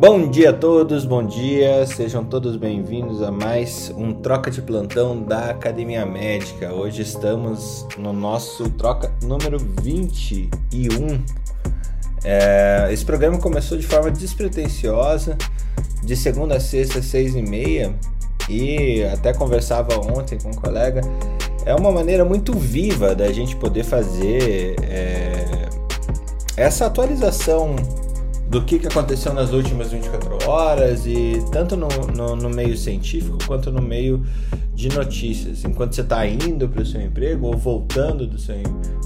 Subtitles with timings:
[0.00, 5.22] Bom dia a todos, bom dia, sejam todos bem-vindos a mais um Troca de Plantão
[5.22, 6.72] da Academia Médica.
[6.72, 11.22] Hoje estamos no nosso troca número 21.
[12.24, 15.36] É, esse programa começou de forma despretensiosa,
[16.02, 17.94] de segunda a sexta, seis e meia,
[18.48, 21.02] e até conversava ontem com um colega.
[21.66, 25.68] É uma maneira muito viva da gente poder fazer é,
[26.56, 27.76] essa atualização
[28.50, 33.38] do que, que aconteceu nas últimas 24 horas e tanto no, no, no meio científico
[33.46, 34.26] quanto no meio
[34.74, 35.64] de notícias.
[35.64, 38.56] Enquanto você está indo para o seu emprego ou voltando do seu,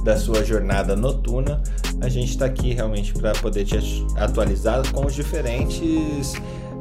[0.03, 1.63] da sua jornada noturna,
[2.01, 3.77] a gente está aqui realmente para poder te
[4.17, 6.33] atualizar com os diferentes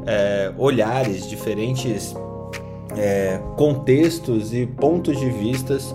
[0.05, 2.15] é, olhares, diferentes
[2.95, 5.93] é, contextos e pontos de vistas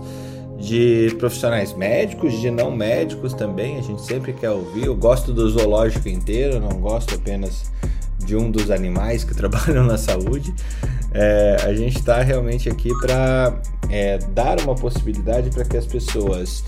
[0.58, 4.86] de profissionais médicos, de não médicos também, a gente sempre quer ouvir.
[4.86, 7.70] Eu gosto do zoológico inteiro, não gosto apenas
[8.18, 10.52] de um dos animais que trabalham na saúde.
[11.12, 16.62] É, a gente está realmente aqui para é, dar uma possibilidade para que as pessoas,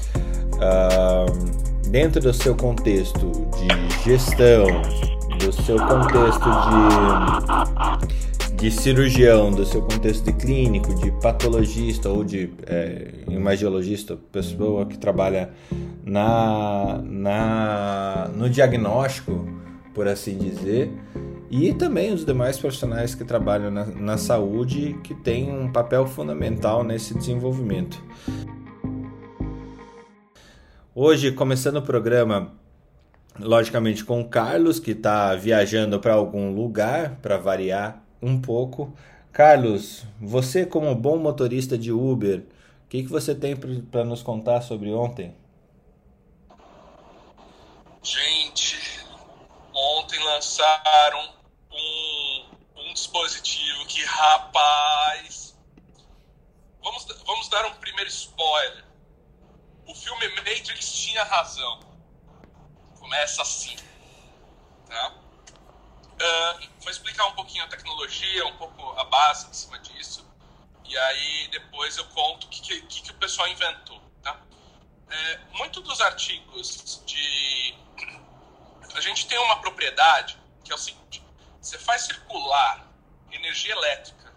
[0.54, 3.68] uh, dentro do seu contexto de
[4.04, 4.66] gestão,
[5.38, 8.29] do seu contexto de
[8.60, 14.98] de cirurgião, do seu contexto de clínico, de patologista ou de é, imagiologista, pessoa que
[14.98, 15.48] trabalha
[16.04, 19.48] na, na, no diagnóstico,
[19.94, 20.92] por assim dizer,
[21.50, 26.84] e também os demais profissionais que trabalham na, na saúde que têm um papel fundamental
[26.84, 27.98] nesse desenvolvimento.
[30.94, 32.52] Hoje, começando o programa,
[33.38, 38.92] logicamente com o Carlos, que está viajando para algum lugar, para variar um pouco.
[39.32, 42.40] Carlos, você como bom motorista de Uber,
[42.84, 45.34] o que, que você tem para nos contar sobre ontem?
[48.02, 48.76] Gente,
[49.72, 51.34] ontem lançaram
[51.70, 52.44] um,
[52.76, 55.54] um dispositivo que, rapaz.
[56.82, 58.84] Vamos, vamos dar um primeiro spoiler.
[59.86, 61.80] O filme Matrix tinha razão.
[62.98, 63.76] Começa assim.
[64.88, 65.19] Tá?
[66.20, 70.22] Uh, vou explicar um pouquinho a tecnologia, um pouco a base em cima disso,
[70.84, 73.98] e aí depois eu conto o que, que, que o pessoal inventou.
[74.22, 74.38] Tá?
[75.08, 77.74] É, muito dos artigos de.
[78.94, 81.22] A gente tem uma propriedade que é o seguinte:
[81.58, 82.86] você faz circular
[83.32, 84.34] energia elétrica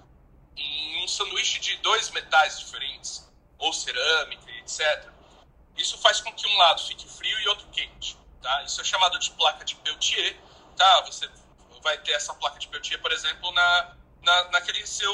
[0.56, 5.12] em um sanduíche de dois metais diferentes, ou cerâmica, etc.
[5.76, 8.18] Isso faz com que um lado fique frio e outro quente.
[8.42, 8.64] Tá?
[8.64, 10.38] Isso é chamado de placa de Peltier.
[10.78, 11.02] Tá?
[11.02, 11.28] Você
[11.84, 15.14] vai ter essa placa de Peltier, por exemplo, na, na, naquele seu,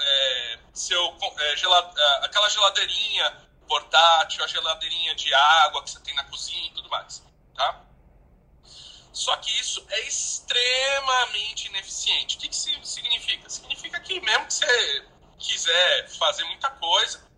[0.00, 6.14] é, seu é, gelade, é, aquela geladeirinha portátil, a geladeirinha de água que você tem
[6.14, 7.22] na cozinha e tudo mais,
[7.54, 7.84] tá?
[9.12, 12.36] Só que isso é extremamente ineficiente.
[12.36, 13.50] O que, que significa?
[13.50, 15.06] Significa que mesmo que você
[15.38, 17.28] quiser fazer muita coisa,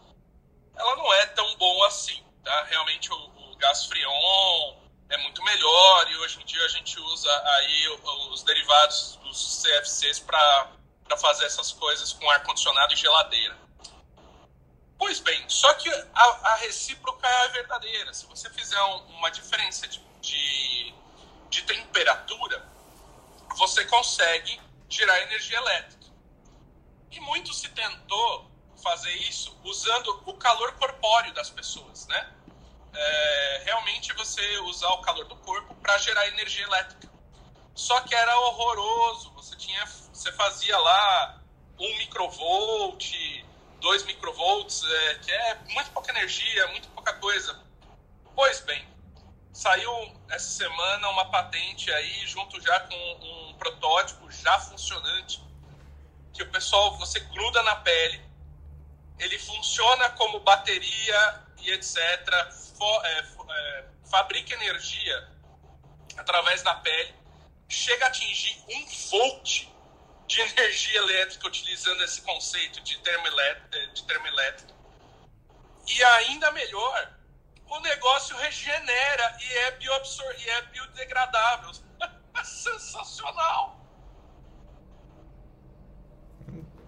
[0.76, 2.64] ela não é tão bom assim, tá?
[2.64, 4.76] Realmente o, o gás freon,
[5.10, 7.88] é muito melhor e hoje em dia a gente usa aí
[8.30, 10.70] os derivados dos CFCs para
[11.20, 13.58] fazer essas coisas com ar-condicionado e geladeira.
[14.96, 18.14] Pois bem, só que a, a, recíproca é a verdadeira.
[18.14, 20.94] Se você fizer um, uma diferença de, de,
[21.48, 22.64] de temperatura,
[23.56, 26.06] você consegue gerar energia elétrica.
[27.10, 28.48] E muito se tentou
[28.80, 32.32] fazer isso usando o calor corpóreo das pessoas, né?
[32.92, 37.10] É, realmente você usar o calor do corpo para gerar energia elétrica.
[37.74, 39.32] Só que era horroroso.
[39.34, 41.40] Você tinha, você fazia lá
[41.78, 43.12] um microvolt,
[43.80, 47.58] dois microvolts, é, que é muito pouca energia, muito pouca coisa.
[48.34, 48.86] Pois bem,
[49.52, 49.90] saiu
[50.28, 55.42] essa semana uma patente aí junto já com um protótipo já funcionante
[56.32, 58.22] que o pessoal você gruda na pele,
[59.20, 61.90] ele funciona como bateria e etc
[62.80, 63.18] for, é,
[63.50, 65.28] é, fabrica energia
[66.16, 67.14] através da pele,
[67.68, 69.68] chega a atingir um volt
[70.26, 72.80] de energia elétrica utilizando esse conceito.
[72.80, 74.74] É, de termoelétrico.
[75.86, 77.14] E ainda melhor,
[77.66, 81.72] o negócio regenera e é, bioabsor e é biodegradável.
[82.44, 83.79] Sensacional!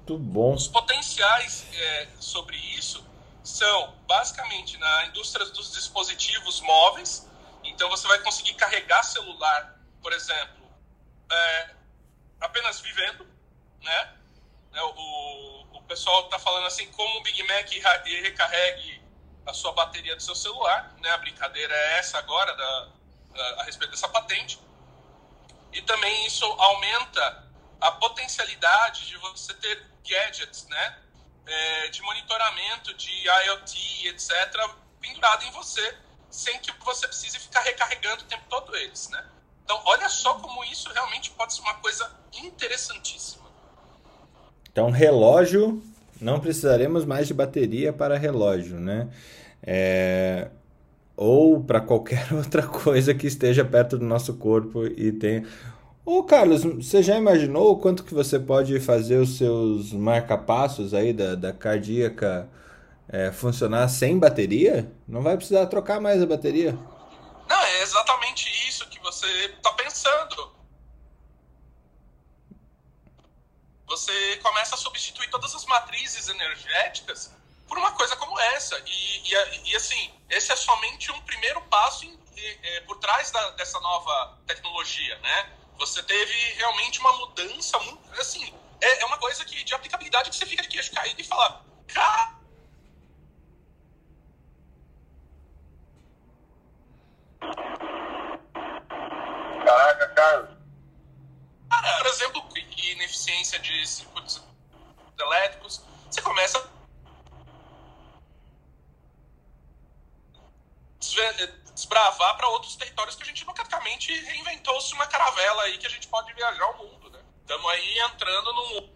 [0.03, 0.55] Muito bom.
[0.55, 3.05] Os potenciais é, sobre isso
[3.45, 7.29] são basicamente na indústria dos dispositivos móveis.
[7.63, 10.69] Então você vai conseguir carregar celular, por exemplo,
[11.31, 11.71] é,
[12.41, 13.25] apenas vivendo,
[13.81, 14.15] né?
[14.75, 17.71] É, o, o pessoal está falando assim como o Big Mac
[18.23, 19.01] recarregue
[19.47, 21.11] a sua bateria do seu celular, né?
[21.11, 22.89] A brincadeira é essa agora da,
[23.37, 24.59] a, a respeito dessa patente.
[25.73, 27.49] E também isso aumenta
[27.81, 30.99] a potencialidade de você ter gadgets, né?
[31.47, 34.33] É, de monitoramento de IoT, etc.,
[35.01, 35.97] pendurado em você,
[36.31, 39.25] sem que você precise ficar recarregando o tempo todo eles, né?
[39.65, 43.45] Então, olha só como isso realmente pode ser uma coisa interessantíssima.
[44.71, 45.83] Então, relógio,
[46.21, 49.09] não precisaremos mais de bateria para relógio, né?
[49.63, 50.49] É...
[51.17, 55.47] Ou para qualquer outra coisa que esteja perto do nosso corpo e tenha.
[56.05, 61.13] Ô Carlos, você já imaginou o quanto que você pode fazer os seus marca-passos aí
[61.13, 62.51] da, da cardíaca
[63.09, 64.91] é, funcionar sem bateria?
[65.07, 66.73] Não vai precisar trocar mais a bateria.
[67.49, 70.53] Não, é exatamente isso que você está pensando.
[73.87, 77.33] Você começa a substituir todas as matrizes energéticas
[77.69, 78.77] por uma coisa como essa.
[78.85, 83.51] E, e, e assim, esse é somente um primeiro passo em, é, por trás da,
[83.51, 85.62] dessa nova tecnologia, né?
[85.83, 90.37] Você teve realmente uma mudança muito, assim, é, é uma coisa que, de aplicabilidade que
[90.37, 92.37] você fica de queixo caído e fala, cara,
[99.65, 100.51] Caraca, Carlos.
[101.99, 104.41] Por exemplo, ineficiência de circuitos
[105.19, 106.69] elétricos, você começa a
[111.75, 112.92] desbravar para outros territórios
[114.93, 117.19] reinventou-se uma caravela aí que a gente pode viajar o mundo, né?
[117.41, 118.89] Estamos aí entrando num...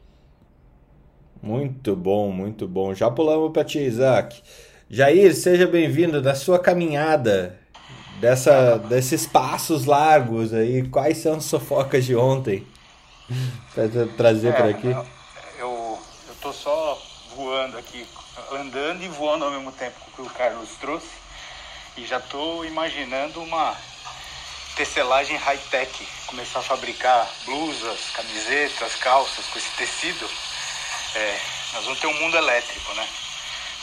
[1.43, 2.95] Muito bom, muito bom.
[2.95, 4.43] Já pulamos para ti, Isaac.
[4.89, 7.59] Jair, seja bem-vindo da sua caminhada
[8.21, 12.67] dessa, desses passos largos aí, quais são as sofocas de ontem?
[13.75, 14.89] Para trazer é, para aqui.
[15.59, 17.01] Eu, eu tô só
[17.35, 18.07] voando aqui,
[18.53, 21.11] andando e voando ao mesmo tempo que o Carlos trouxe.
[21.97, 23.75] E já tô imaginando uma
[24.77, 30.31] tecelagem high-tech, começar a fabricar blusas, camisetas, calças com esse tecido.
[31.15, 31.41] É,
[31.73, 33.09] nós vamos ter um mundo elétrico, né?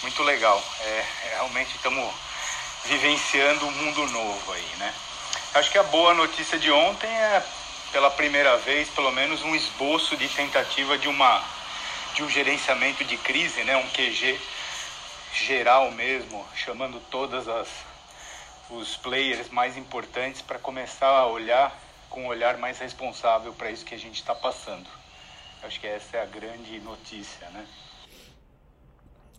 [0.04, 0.64] Muito legal.
[0.82, 2.14] É, é realmente estamos
[2.86, 4.94] vivenciando um mundo novo aí, né?
[5.56, 7.44] Acho que a boa notícia de ontem é,
[7.92, 11.44] pela primeira vez, pelo menos um esboço de tentativa de uma
[12.14, 13.76] de um gerenciamento de crise, né?
[13.78, 14.40] Um QG
[15.34, 17.68] geral mesmo, chamando todas as
[18.78, 21.80] os players mais importantes para começar a olhar
[22.10, 24.88] com um olhar mais responsável para isso que a gente está passando.
[25.64, 27.66] Acho que essa é a grande notícia, né?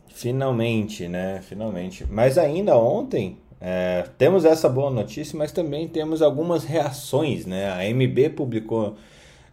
[0.08, 1.40] Finalmente, né?
[1.42, 2.04] Finalmente.
[2.10, 7.70] Mas ainda ontem é, temos essa boa notícia, mas também temos algumas reações, né?
[7.70, 8.96] A MB publicou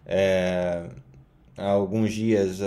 [0.05, 0.83] é,
[1.57, 2.65] há alguns dias uh,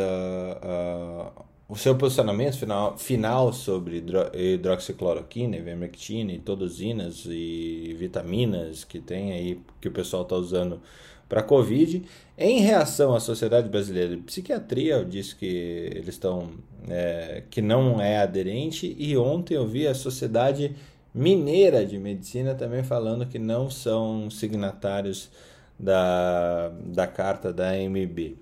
[0.62, 9.32] uh, o seu posicionamento final, final sobre hidroxicloroquina, ivermectina e todozinas e vitaminas que tem
[9.32, 10.81] aí que o pessoal está usando
[11.28, 12.02] para a Covid.
[12.37, 16.50] Em reação à Sociedade Brasileira de Psiquiatria, disse que eles estão
[16.88, 20.76] é, que não é aderente e ontem eu vi a Sociedade
[21.14, 25.31] Mineira de Medicina também falando que não são signatários
[25.78, 28.37] da, da carta da MB.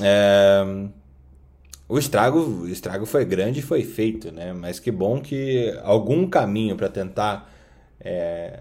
[0.00, 0.88] É,
[1.90, 4.52] o estrago, o estrago foi grande e foi feito, né?
[4.52, 7.52] Mas que bom que algum caminho para tentar
[8.00, 8.60] é,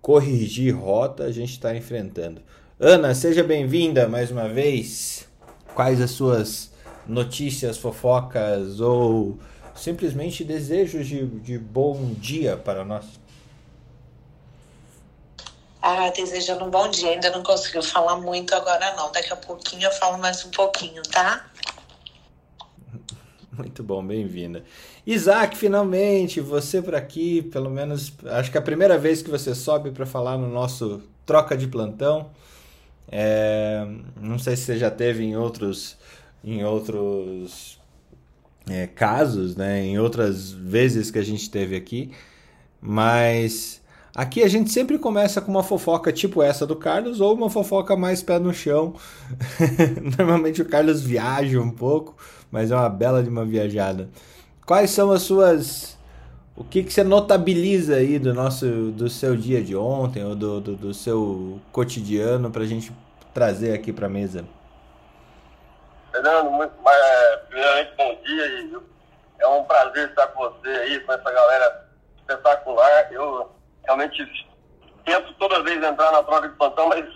[0.00, 2.40] corrigir rota a gente está enfrentando.
[2.78, 5.28] Ana, seja bem-vinda mais uma vez.
[5.74, 6.70] Quais as suas
[7.04, 9.36] notícias, fofocas ou
[9.74, 13.06] simplesmente desejos de, de bom dia para nós?
[15.82, 17.10] Ah, desejando um bom dia.
[17.10, 19.10] Ainda não conseguiu falar muito agora não.
[19.10, 21.49] Daqui a pouquinho eu falo mais um pouquinho, tá?
[23.60, 24.64] Muito bom, bem-vinda.
[25.06, 29.54] Isaac, finalmente, você por aqui, pelo menos, acho que é a primeira vez que você
[29.54, 32.30] sobe para falar no nosso troca de plantão.
[33.06, 33.86] É,
[34.18, 35.98] não sei se você já teve em outros,
[36.42, 37.78] em outros
[38.66, 42.12] é, casos, né, em outras vezes que a gente teve aqui,
[42.80, 43.82] mas
[44.16, 47.94] aqui a gente sempre começa com uma fofoca tipo essa do Carlos ou uma fofoca
[47.94, 48.94] mais pé no chão.
[50.16, 52.16] Normalmente o Carlos viaja um pouco,
[52.50, 54.08] mas é uma bela de uma viajada.
[54.66, 55.98] Quais são as suas
[56.56, 60.60] o que, que você notabiliza aí do nosso do seu dia de ontem ou do,
[60.60, 62.92] do, do seu cotidiano para a gente
[63.32, 64.44] trazer aqui para a mesa?
[66.12, 68.80] Fernando, muito, é, primeiramente bom dia
[69.40, 71.88] é um prazer estar com você aí, com essa galera
[72.18, 73.12] espetacular.
[73.12, 73.50] Eu
[73.84, 74.48] realmente
[75.04, 77.06] tento toda vez entrar na troca de plantão, mas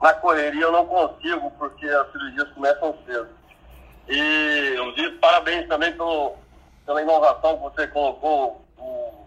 [0.00, 3.28] na correria eu não consigo porque as cirurgias começam cedo.
[4.12, 6.36] E eu digo parabéns também pelo,
[6.84, 9.26] pela inovação que você colocou no,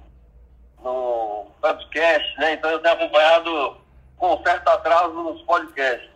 [0.84, 2.54] no podcast, né?
[2.54, 3.78] Então eu tenho acompanhado
[4.16, 6.12] com certo atraso nos podcasts.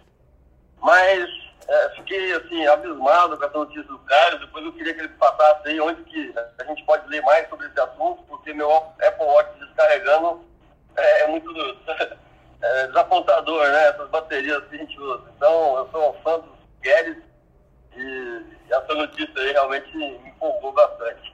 [0.83, 1.27] Mas
[1.67, 4.39] é, fiquei assim, abismado com essa notícia do Caio.
[4.39, 7.65] Depois eu queria que ele passasse aí onde que a gente pode ler mais sobre
[7.65, 10.45] esse assunto, porque meu Apple Watch descarregando
[10.95, 11.49] é, é muito
[12.61, 13.87] é, desapontador, né?
[13.87, 15.23] Essas baterias que a gente usa.
[15.35, 16.51] Então, eu sou um fã dos
[16.83, 17.28] Guedes
[17.95, 21.33] e essa notícia aí realmente me empolgou bastante.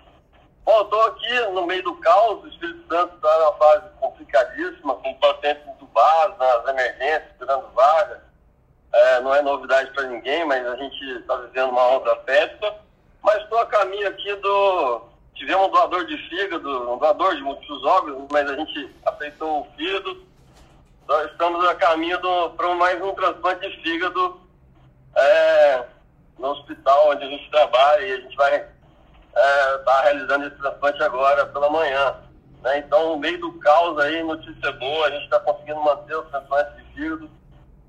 [0.66, 5.14] Bom, estou aqui no meio do caos, o Espírito Santo está numa fase complicadíssima, com
[5.16, 8.24] pacientes entubados nas emergências, tirando vaga.
[8.92, 12.76] É, não é novidade para ninguém, mas a gente está vivendo uma outra festa.
[13.22, 15.02] Mas estou a caminho aqui do.
[15.36, 19.68] Tivemos um doador de fígado, um doador de múltiplos órgãos, mas a gente aceitou o
[19.76, 20.24] fígado.
[21.08, 22.20] Nós estamos a caminho
[22.56, 24.40] para mais um transplante de fígado
[25.16, 25.86] é,
[26.38, 28.56] no hospital onde a gente trabalha e a gente vai
[29.36, 32.15] está é, tá realizando esse transplante agora pela manhã.
[32.63, 32.80] Né?
[32.80, 36.75] Então, no meio do caos aí, notícia boa, a gente está conseguindo manter os transplantes
[36.75, 37.30] de fígado.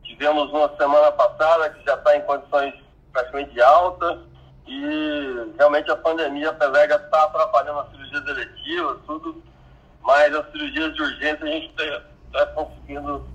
[0.02, 2.74] Tivemos uma semana passada que já está em condições
[3.12, 4.22] praticamente de alta
[4.66, 9.42] e realmente a pandemia, apesar de estar tá atrapalhando as cirurgias eletivas, tudo,
[10.02, 13.26] mas as cirurgias de urgência a gente está tá conseguindo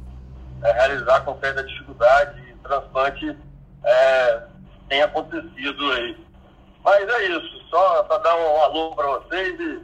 [0.64, 3.38] é, realizar com certa dificuldade e transplante
[3.84, 4.44] é,
[4.92, 6.18] tem acontecido aí.
[6.84, 9.80] Mas é isso, só para dar um alô para vocês e,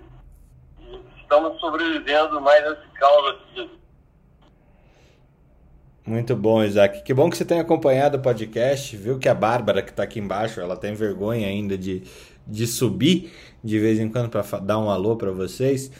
[0.82, 3.70] e, estamos sobrevivendo mais esse caos aqui.
[6.06, 7.04] Muito bom, Isaac.
[7.04, 8.98] Que bom que você tem acompanhado o podcast.
[8.98, 12.04] Viu que a Bárbara, que está aqui embaixo, ela tem vergonha ainda de,
[12.46, 13.32] de subir
[13.64, 15.92] de vez em quando para dar um alô para vocês.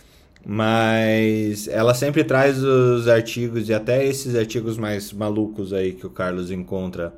[0.46, 6.10] Mas ela sempre traz os artigos e até esses artigos mais malucos aí que o
[6.10, 7.14] Carlos encontra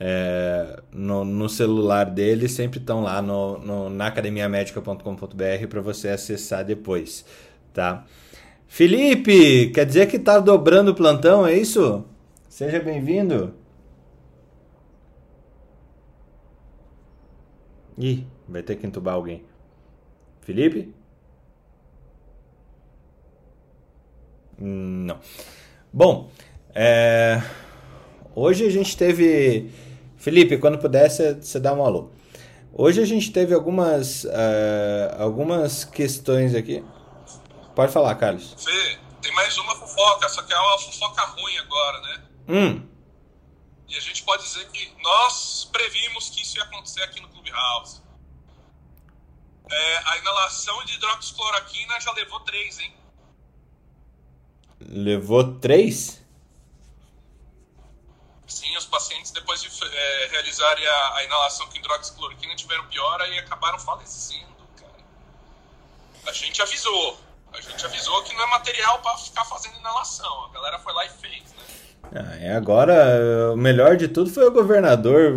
[0.00, 6.64] é, no, no, celular dele sempre estão lá no, no, na academiamedica.com.br para você acessar
[6.64, 7.24] depois,
[7.74, 8.06] tá?
[8.66, 12.04] Felipe, quer dizer que tá dobrando o plantão, é isso?
[12.48, 13.52] Seja bem-vindo.
[17.98, 19.44] Ih, vai ter que entubar alguém.
[20.40, 20.94] Felipe?
[24.58, 25.18] Não.
[25.92, 26.30] Bom,
[26.74, 27.42] é...
[28.34, 29.70] Hoje a gente teve.
[30.20, 32.10] Felipe, quando puder, você dá um alô.
[32.74, 36.84] Hoje a gente teve algumas, uh, algumas questões aqui.
[37.74, 38.54] Pode falar, Carlos.
[38.62, 42.22] Fê, tem mais uma fofoca, só que é uma fofoca ruim agora, né?
[42.48, 42.88] Hum.
[43.88, 48.02] E a gente pode dizer que nós previmos que isso ia acontecer aqui no Clubhouse.
[49.70, 52.92] É, a inalação de hidroxicloroquina já levou três, hein?
[54.80, 56.19] Levou três?
[58.50, 63.38] Sim, os pacientes, depois de é, realizarem a, a, inalação com hidroxicloroquina, tiveram piora e
[63.38, 64.44] acabaram falecendo,
[64.76, 64.92] cara.
[66.26, 67.16] A gente avisou.
[67.52, 70.46] A gente avisou que não é material para ficar fazendo inalação.
[70.46, 72.52] A galera foi lá e fez, né?
[72.52, 75.32] Ah, agora, o melhor de tudo foi o governador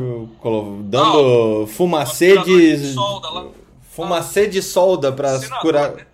[0.85, 2.77] dando não, fumacê de.
[2.77, 3.47] de solda lá.
[3.91, 5.91] Fumacê de solda para curar.
[5.91, 6.07] Né?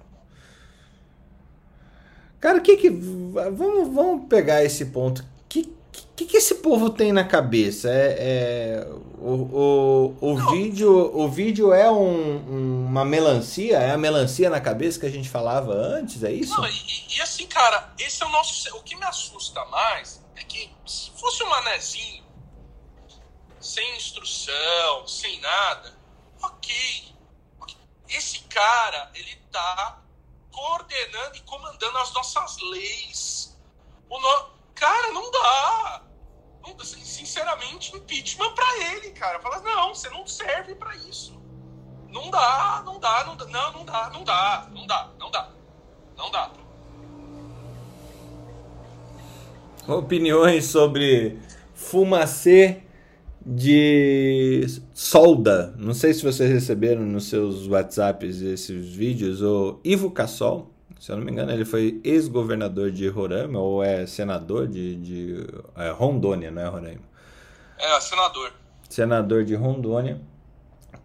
[2.42, 2.90] Cara, o que que.
[2.90, 5.24] Vamos, vamos pegar esse ponto
[6.20, 7.90] que, que esse povo tem na cabeça?
[7.90, 8.88] É, é
[9.20, 13.78] o, o, o vídeo, o vídeo é um, uma melancia?
[13.78, 16.22] É a melancia na cabeça que a gente falava antes?
[16.24, 16.60] É isso?
[16.60, 18.76] Não, e, e, assim, cara, esse é o nosso.
[18.76, 22.24] O que me assusta mais é que se fosse um manezinho,
[23.62, 25.98] sem instrução, sem nada,
[26.42, 27.16] ok.
[28.10, 30.02] Esse cara, ele tá
[30.52, 33.58] coordenando e comandando as nossas leis.
[34.10, 34.60] O no...
[34.76, 36.09] Cara, não dá
[36.84, 39.40] sinceramente, impeachment para ele, cara.
[39.40, 41.40] Fala, não, você não serve para isso.
[42.12, 45.50] Não dá, não dá, não dá, não, não dá, não dá, não dá, não dá,
[46.18, 46.52] não dá.
[49.88, 51.40] Opiniões sobre
[51.74, 52.84] fumacê
[53.46, 55.74] de solda.
[55.78, 59.42] Não sei se vocês receberam nos seus WhatsApps esses vídeos.
[59.42, 64.06] O Ivo Cassol, se eu não me engano, ele foi ex-governador de Roraima ou é
[64.06, 67.02] senador de, de é, Rondônia, não é Roraima?
[67.78, 68.52] É, senador.
[68.90, 70.20] Senador de Rondônia.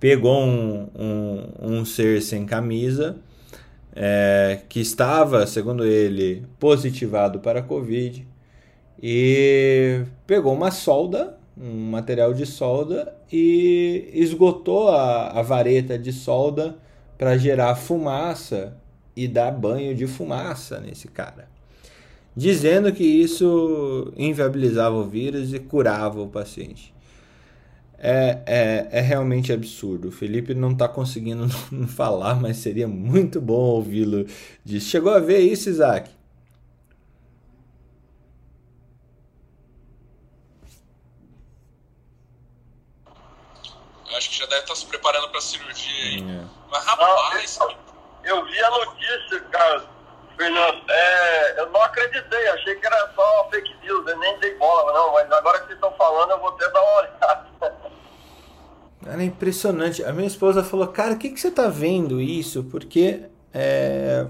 [0.00, 3.16] Pegou um, um, um ser sem camisa
[3.94, 8.26] é, que estava, segundo ele, positivado para a Covid
[9.00, 16.76] e pegou uma solda, um material de solda e esgotou a, a vareta de solda
[17.16, 18.76] para gerar fumaça
[19.16, 21.48] e dar banho de fumaça nesse cara,
[22.36, 26.92] dizendo que isso inviabilizava o vírus e curava o paciente.
[27.96, 30.08] É, é, é realmente absurdo.
[30.08, 31.48] O Felipe não está conseguindo
[31.88, 34.26] falar, mas seria muito bom ouvi-lo.
[34.80, 36.10] Chegou a ver isso, Isaac?
[44.16, 46.22] acho que já deve estar se preparando para a cirurgia aí.
[46.22, 46.44] É.
[46.70, 47.74] Mas rapaz, ah,
[48.26, 49.84] eu vi a notícia, cara,
[50.36, 50.82] Fernando.
[50.90, 55.12] É, eu não acreditei, achei que era só fake news, eu nem dei bola, não.
[55.12, 57.46] Mas agora que vocês estão falando, eu vou até dar uma olhada.
[59.06, 60.02] Era impressionante.
[60.02, 62.64] A minha esposa falou, cara, o que, que você tá vendo isso?
[62.64, 64.26] Porque é,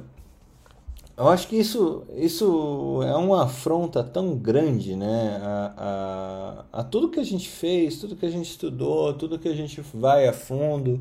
[1.16, 5.40] eu acho que isso, isso é uma afronta tão grande, né?
[5.40, 9.48] A, a, a tudo que a gente fez, tudo que a gente estudou, tudo que
[9.48, 11.00] a gente vai a fundo.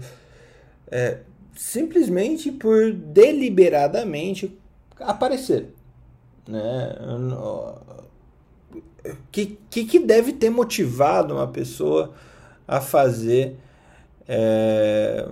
[0.92, 1.22] É,
[1.55, 4.57] simplesmente por deliberadamente
[5.00, 5.74] aparecer.
[6.48, 6.95] Né?
[9.03, 12.13] O que, que, que deve ter motivado uma pessoa
[12.67, 13.57] a fazer
[14.27, 15.27] é,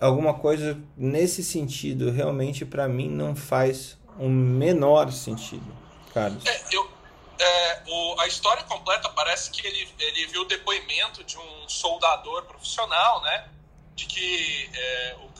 [0.00, 2.10] alguma coisa nesse sentido?
[2.10, 5.66] Realmente, para mim, não faz o menor sentido,
[6.12, 6.44] Carlos.
[6.46, 6.90] É, eu,
[7.38, 12.44] é, o, a história completa parece que ele, ele viu o depoimento de um soldador
[12.44, 13.48] profissional, né?
[13.94, 15.31] De que é, o,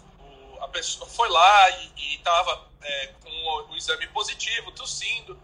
[0.62, 5.38] a pessoa foi lá e estava é, com o, o, exame positivo, tossindo.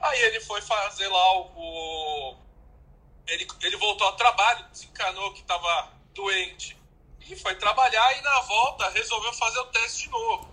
[0.00, 2.36] Aí ele foi fazer lá o.
[3.28, 6.76] ele, ele voltou ao trabalho, desencanou que estava doente.
[7.20, 10.48] E foi trabalhar e na volta resolveu fazer o teste de novo.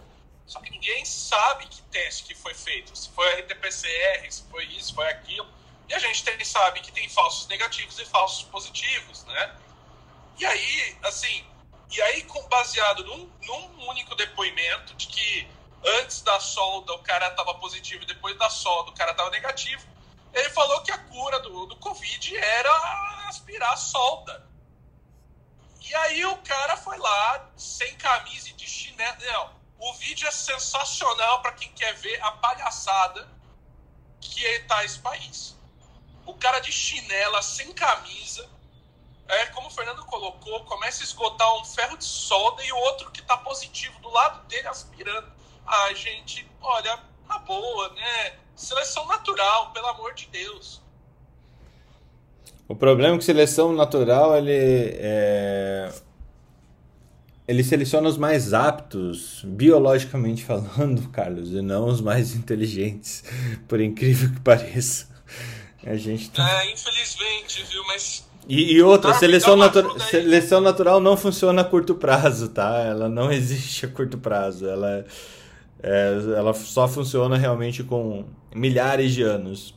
[0.46, 2.96] Só que ninguém sabe que teste que foi feito.
[2.96, 5.48] Se foi RT-PCR, se foi isso, foi aquilo.
[5.89, 9.55] E a gente tem, sabe que tem falsos negativos e falsos positivos, né?
[10.38, 11.46] E aí, assim,
[11.93, 15.47] e aí baseado num, num único depoimento de que
[16.00, 19.85] antes da solda o cara estava positivo e depois da solda o cara estava negativo,
[20.33, 24.47] ele falou que a cura do, do Covid era aspirar a solda.
[25.81, 29.17] E aí o cara foi lá, sem camisa e de chinelo.
[29.19, 33.29] Não, o vídeo é sensacional para quem quer ver a palhaçada
[34.19, 35.55] que está esse país.
[36.25, 38.50] O cara de chinela, sem camisa,
[39.27, 43.12] é como o Fernando colocou, começa a esgotar um ferro de solda e o outro
[43.12, 45.31] que está positivo do lado dele aspirando.
[45.65, 48.33] Ah, gente, olha, na boa, né?
[48.55, 50.81] Seleção natural, pelo amor de Deus.
[52.67, 55.91] O problema é que seleção natural ele é
[57.47, 63.23] ele seleciona os mais aptos, biologicamente falando, Carlos, e não os mais inteligentes,
[63.67, 65.12] por incrível que pareça.
[65.86, 66.63] A gente tá...
[66.63, 68.25] É, infelizmente, viu, mas...
[68.47, 69.99] E, e outra, seleção, natu...
[69.99, 72.82] seleção natural não funciona a curto prazo, tá?
[72.82, 74.67] Ela não existe a curto prazo.
[74.67, 75.06] Ela,
[75.82, 79.73] é, ela só funciona realmente com milhares de anos.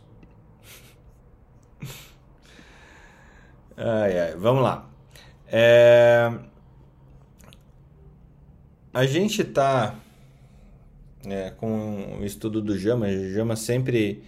[3.77, 4.89] Ai, ai, vamos lá.
[5.49, 6.33] É...
[8.93, 9.95] A gente está
[11.27, 14.23] é, com o estudo do Jama, o Jama sempre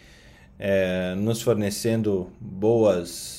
[0.59, 3.38] é, nos fornecendo boas,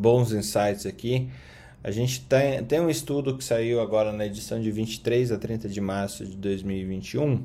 [0.00, 1.28] bons insights aqui.
[1.84, 5.68] A gente tem, tem um estudo que saiu agora na edição de 23 a 30
[5.68, 7.40] de março de 2021, uh,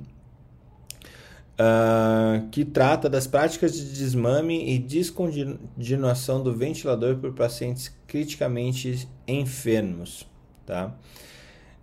[1.57, 10.27] ah, que trata das práticas de desmame e descontinuação do ventilador por pacientes criticamente enfermos.
[10.65, 10.93] Tá?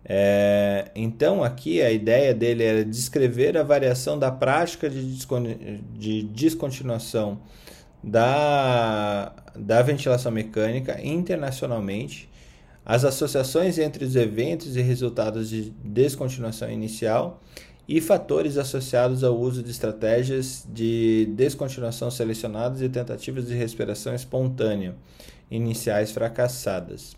[0.04, 5.26] É, então, aqui a ideia dele era descrever a variação da prática de,
[5.96, 7.40] de descontinuação
[8.02, 12.28] da, da ventilação mecânica internacionalmente,
[12.84, 17.40] as associações entre os eventos e resultados de descontinuação inicial
[17.88, 24.94] e fatores associados ao uso de estratégias de descontinuação selecionadas e tentativas de respiração espontânea
[25.50, 27.16] iniciais fracassadas.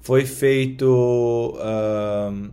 [0.00, 2.50] Foi feito uh,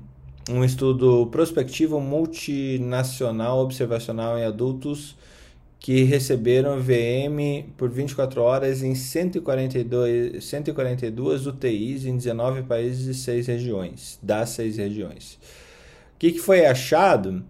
[0.51, 5.15] um estudo prospectivo multinacional observacional em adultos
[5.79, 13.47] que receberam VM por 24 horas em 142, 142 UTIs em 19 países e 6
[13.47, 15.39] regiões, das 6 regiões.
[16.15, 17.45] O que, que foi achado?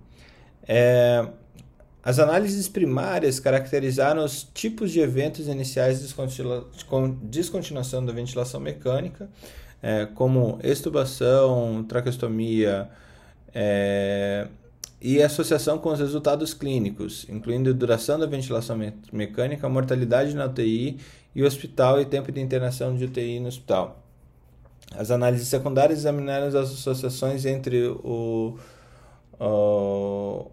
[0.67, 1.27] É,
[2.03, 6.13] as análises primárias caracterizaram os tipos de eventos iniciais de
[7.23, 9.27] descontinuação da ventilação mecânica,
[9.81, 12.89] é, como extubação, traqueostomia
[13.53, 14.47] é,
[15.01, 20.97] e associação com os resultados clínicos, incluindo duração da ventilação me mecânica, mortalidade na UTI
[21.33, 24.03] e hospital e tempo de internação de UTI no hospital.
[24.95, 28.57] As análises secundárias examinaram as associações entre o,
[29.39, 30.47] o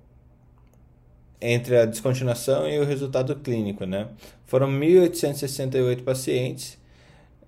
[1.41, 4.09] entre a descontinuação e o resultado clínico, né?
[4.47, 6.79] Foram 1.868 pacientes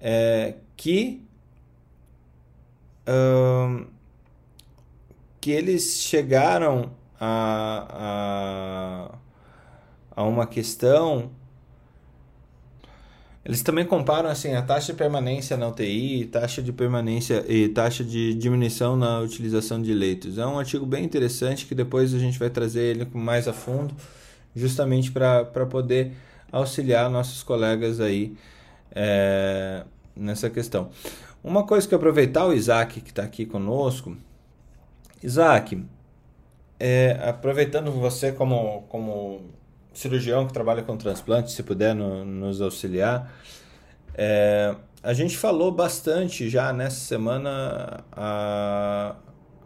[0.00, 1.22] é, que
[5.48, 9.08] que eles chegaram a,
[10.14, 11.30] a, a uma questão
[13.42, 18.04] eles também comparam assim a taxa de permanência na UTI, taxa de permanência e taxa
[18.04, 20.36] de diminuição na utilização de leitos.
[20.36, 23.94] É um artigo bem interessante que depois a gente vai trazer ele mais a fundo,
[24.54, 26.12] justamente para poder
[26.52, 28.36] auxiliar nossos colegas aí
[28.94, 29.82] é,
[30.14, 30.90] nessa questão.
[31.42, 34.14] Uma coisa que aproveitar o Isaac que está aqui conosco,
[35.22, 35.82] Isaac,
[36.78, 39.40] é, aproveitando você como, como
[39.92, 43.32] cirurgião que trabalha com transplante, se puder no, nos auxiliar,
[44.14, 49.16] é, a gente falou bastante já nessa semana a,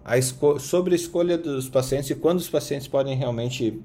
[0.04, 0.22] a
[0.58, 3.80] sobre a escolha dos pacientes e quando os pacientes podem realmente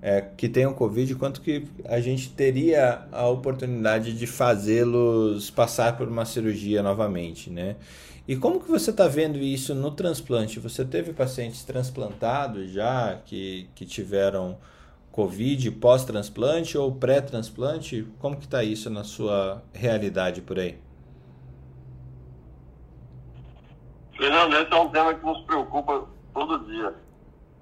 [0.00, 6.08] é, que tenham Covid, quanto que a gente teria a oportunidade de fazê-los passar por
[6.08, 7.76] uma cirurgia novamente, né?
[8.28, 10.60] E como que você está vendo isso no transplante?
[10.60, 14.58] Você teve pacientes transplantados já que, que tiveram
[15.10, 18.06] Covid pós-transplante ou pré-transplante?
[18.18, 20.78] Como que está isso na sua realidade por aí?
[24.18, 26.94] Fernando, esse é um tema que nos preocupa todo dia.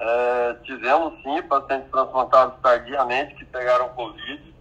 [0.00, 4.52] É, tivemos sim pacientes transplantados tardiamente que pegaram Covid.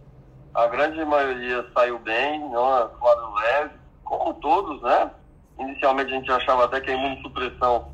[0.54, 3.72] A grande maioria saiu bem, não é quadro leve,
[4.04, 5.10] como todos, né?
[5.58, 7.94] Inicialmente a gente achava até que a imunossupressão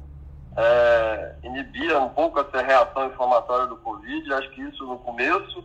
[0.57, 4.33] é, inibia um pouco essa reação inflamatória do Covid.
[4.33, 5.63] Acho que isso no começo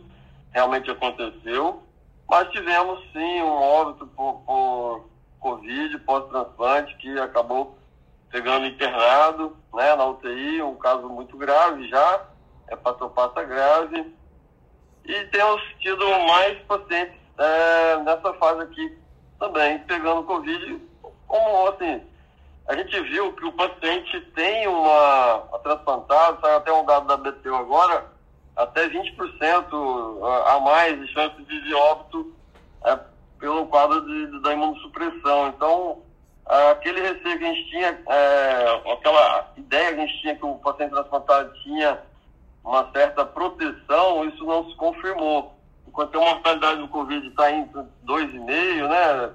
[0.51, 1.83] realmente aconteceu.
[2.29, 7.77] Mas tivemos sim um óbito por, por Covid pós-transplante que acabou
[8.29, 12.25] pegando internado né, na UTI, um caso muito grave já,
[12.67, 14.13] é patopata grave.
[15.05, 18.97] E temos tido mais pacientes é, nessa fase aqui
[19.39, 20.81] também, pegando Covid
[21.27, 22.01] como assim,
[22.67, 27.17] a gente viu que o paciente tem uma, uma transplantado, saiu até um dado da
[27.17, 28.05] BTU agora,
[28.55, 32.33] até 20% a mais de chance de óbito
[32.83, 32.99] é,
[33.39, 35.49] pelo quadro de, de, da imunossupressão.
[35.49, 36.01] Então,
[36.45, 40.55] aquele receio que a gente tinha, é, aquela ideia que a gente tinha que o
[40.55, 42.01] paciente transplantado tinha
[42.63, 45.55] uma certa proteção, isso não se confirmou.
[45.87, 47.65] Enquanto a mortalidade do Covid está em
[48.05, 49.31] 2,5, né?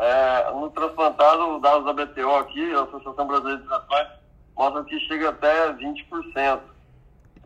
[0.00, 4.12] É, no transplantado, dados da BTO aqui, a Associação Brasileira de Transplantes,
[4.56, 6.60] mostram que chega até 20%.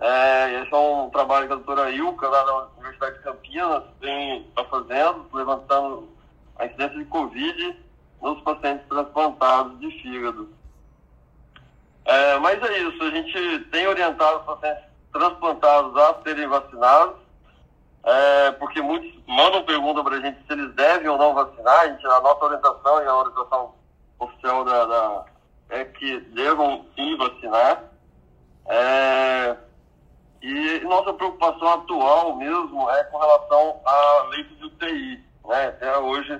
[0.00, 4.64] É, esse é um trabalho que a doutora Ilka, lá da Universidade de Campinas, está
[4.66, 6.08] fazendo, levantando
[6.56, 7.76] a incidência de Covid
[8.22, 10.48] nos pacientes transplantados de fígado.
[12.04, 17.16] É, mas é isso, a gente tem orientado os pacientes transplantados a serem vacinados,
[18.04, 21.80] é, porque muitos mandam pergunta para a gente se eles devem ou não vacinar.
[21.80, 23.74] A, gente, a nossa orientação e a orientação
[24.18, 25.24] oficial da, da
[25.70, 27.82] é que devam sim vacinar.
[28.66, 29.56] É,
[30.42, 35.24] e nossa preocupação atual mesmo é com relação a leitos de UTI.
[35.46, 35.66] Né?
[35.68, 36.38] Até hoje,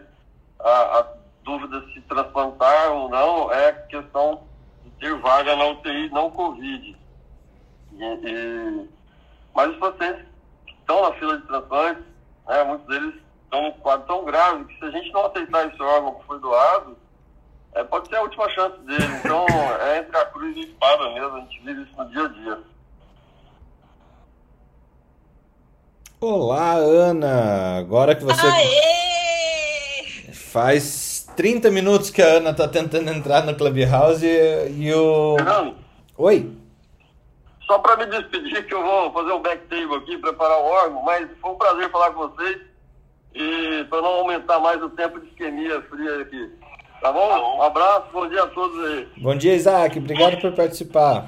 [0.60, 1.06] a, a
[1.44, 4.42] dúvida se transplantar ou não é questão
[4.84, 6.94] de ter vaga na UTI não Covid.
[7.92, 8.88] E, e,
[9.54, 10.33] mas os pacientes
[10.84, 12.04] estão na fila de transplantes,
[12.46, 15.82] né, muitos deles estão num quadro tão grave que se a gente não aceitar esse
[15.82, 16.96] órgão que foi doado,
[17.74, 19.04] é, pode ser a última chance dele.
[19.18, 19.46] Então,
[19.80, 22.28] é entre a cruz e a espada mesmo, a gente vive isso no dia a
[22.28, 22.58] dia.
[26.20, 27.78] Olá, Ana!
[27.78, 28.46] Agora que você.
[28.46, 30.32] Aê!
[30.32, 35.36] Faz 30 minutos que a Ana está tentando entrar no Clubhouse e, e o.
[35.36, 35.76] Fernando?
[36.16, 36.63] Oi?
[37.66, 41.26] Só para me despedir, que eu vou fazer um backtable aqui, preparar o órgão, mas
[41.40, 42.58] foi um prazer falar com vocês.
[43.34, 46.50] E para não aumentar mais o tempo de isquemia fria aqui.
[47.00, 47.56] Tá bom?
[47.58, 49.08] Um abraço, bom dia a todos aí.
[49.18, 49.98] Bom dia, Isaac.
[49.98, 51.26] Obrigado por participar.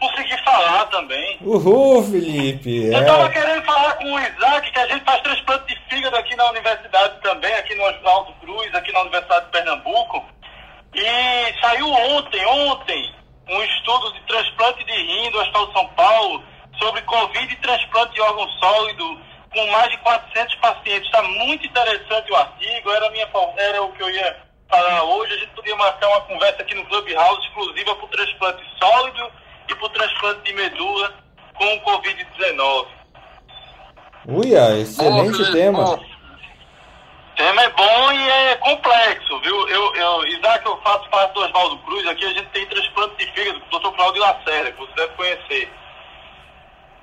[0.00, 1.38] Consegui falar também.
[1.42, 2.86] Uhul, Felipe.
[2.86, 3.04] Eu É.
[3.04, 6.50] tava querendo falar com o Isaac, que a gente faz transplante de fígado aqui na
[6.50, 10.24] universidade também, aqui no Oswaldo Cruz, aqui na Universidade de Pernambuco.
[10.94, 13.14] E saiu ontem, ontem,
[13.48, 16.42] um estudo de transplante de rim do Hospital de São Paulo
[16.78, 19.20] sobre Covid e transplante de órgão sólido
[19.52, 21.06] com mais de 400 pacientes.
[21.06, 24.36] Está muito interessante o artigo, era, minha, era o que eu ia
[24.68, 25.32] falar hoje.
[25.32, 29.32] A gente podia marcar uma conversa aqui no Clubhouse exclusiva para o transplante sólido
[29.68, 31.14] e para o transplante de medula
[31.54, 32.86] com o Covid-19.
[34.28, 36.00] Uia, excelente Bom, tema.
[37.36, 39.68] Tema é bom e é complexo, viu?
[39.68, 43.30] Eu, eu, Isaac, eu faço parte do Oswaldo Cruz, aqui a gente tem transplante de
[43.32, 43.94] fígado com o Dr.
[43.94, 45.70] Claudio Lacerda, que você deve conhecer.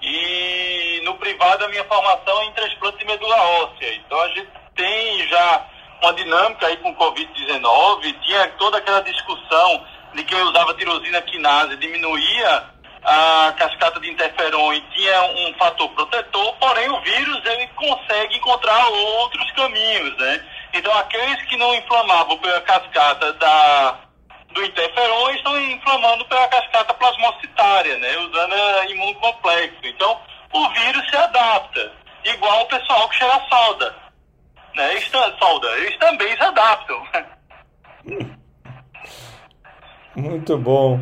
[0.01, 3.93] E no privado a minha formação é em transplante de medula óssea.
[3.93, 5.67] Então a gente tem já
[6.01, 11.21] uma dinâmica aí com o Covid-19, tinha toda aquela discussão de que eu usava tirosina
[11.21, 12.72] quinase, diminuía
[13.05, 19.51] a cascata de interferon tinha um fator protetor, porém o vírus ele consegue encontrar outros
[19.51, 20.45] caminhos, né?
[20.73, 23.99] Então aqueles que não inflamavam pela cascata da,
[24.53, 28.17] do interferon estão inflamando pela cascata plasmocitária, né?
[28.17, 29.79] Usando imunocomplexo.
[29.83, 30.19] Então
[30.53, 31.91] o vírus se adapta,
[32.23, 33.95] igual o pessoal que cheira solda.
[34.75, 34.99] Né?
[35.39, 37.03] Solda, eles também se adaptam.
[40.15, 40.99] Muito bom.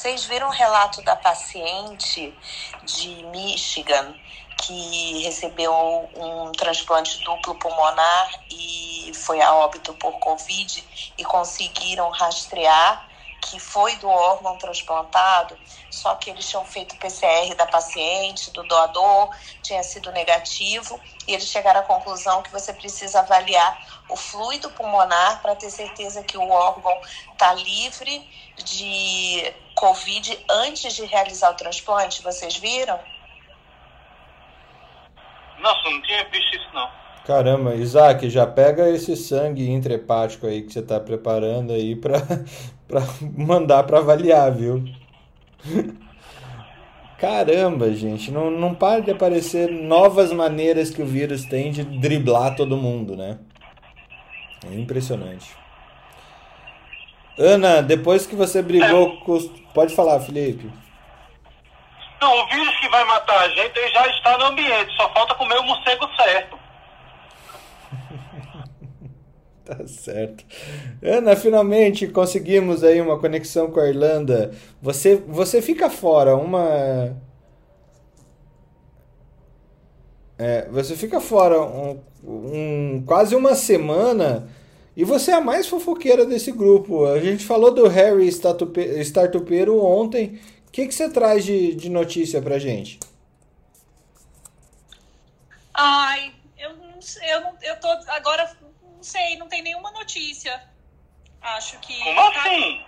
[0.00, 2.34] Vocês viram o relato da paciente
[2.82, 4.14] de Michigan
[4.56, 5.74] que recebeu
[6.16, 13.09] um transplante duplo pulmonar e foi a óbito por Covid e conseguiram rastrear
[13.40, 15.56] que foi do órgão transplantado,
[15.90, 21.46] só que eles tinham feito PCR da paciente, do doador, tinha sido negativo, e eles
[21.46, 26.48] chegaram à conclusão que você precisa avaliar o fluido pulmonar para ter certeza que o
[26.48, 26.92] órgão
[27.32, 32.22] está livre de Covid antes de realizar o transplante.
[32.22, 32.98] Vocês viram?
[35.58, 36.90] Nossa, não tinha visto isso não.
[37.24, 42.18] Caramba, Isaac, já pega esse sangue intrahepático aí que você está preparando aí para
[42.90, 43.02] para
[43.36, 44.84] mandar para avaliar, viu?
[47.18, 52.56] Caramba, gente, não, não para de aparecer novas maneiras que o vírus tem de driblar
[52.56, 53.38] todo mundo, né?
[54.70, 55.54] É impressionante.
[57.38, 59.24] Ana, depois que você brigou é.
[59.24, 59.38] com.
[59.72, 60.70] Pode falar, Felipe.
[62.20, 65.34] Não, o vírus que vai matar a gente ele já está no ambiente, só falta
[65.34, 66.58] comer o morcego certo.
[69.70, 70.44] Tá certo.
[71.00, 74.50] Ana, finalmente conseguimos aí uma conexão com a Irlanda.
[74.82, 77.16] Você, você fica fora uma.
[80.36, 84.48] É, você fica fora um, um, quase uma semana
[84.96, 87.04] e você é a mais fofoqueira desse grupo.
[87.04, 90.40] A gente falou do Harry Startupeiro ontem.
[90.66, 92.98] O que, que você traz de, de notícia pra gente?
[95.72, 98.50] Ai, eu não sei, eu, não, eu tô agora
[99.00, 100.62] não sei, não tem nenhuma notícia.
[101.40, 101.98] Acho que.
[102.04, 102.40] Como tá...
[102.40, 102.84] assim?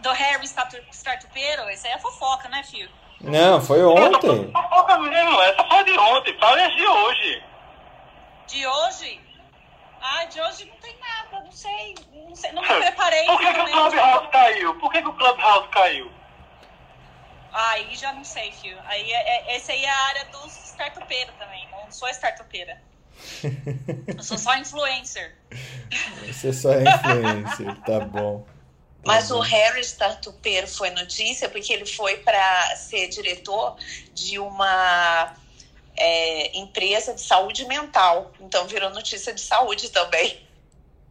[0.00, 0.46] Do Harry
[0.92, 1.70] Startupeiro?
[1.70, 2.90] Isso aí é fofoca, né, filho?
[3.20, 4.50] Não, foi ontem.
[4.50, 7.44] Fofoca mesmo, essa foi de ontem, fala de hoje.
[8.46, 9.20] De hoje?
[10.00, 11.94] Ah, de hoje não tem nada, não sei.
[12.12, 13.26] Não, sei, não me preparei.
[13.26, 14.78] Por que, que o Clubhouse caiu?
[14.78, 16.10] Por que, que o Clubhouse caiu?
[17.52, 18.80] Aí já não sei, filho.
[18.86, 21.68] Aí, é, é, esse aí é a área dos startupeiros também.
[21.70, 22.80] Não sou startupeira.
[24.06, 25.36] Eu sou só influencer.
[26.26, 28.46] Você só é influencer, tá bom.
[29.04, 33.76] Mas o Harry Startupeiro foi notícia porque ele foi para ser diretor
[34.12, 35.34] de uma
[35.96, 38.30] é, empresa de saúde mental.
[38.40, 40.46] Então virou notícia de saúde também.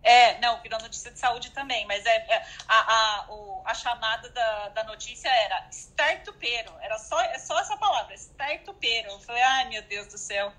[0.02, 4.30] É, não, virou notícia de saúde também, mas é, é a, a, o, a chamada
[4.30, 9.10] da, da notícia era startupeiro, era só, é só essa palavra, startupeiro.
[9.10, 10.54] Eu falei, ai meu Deus do céu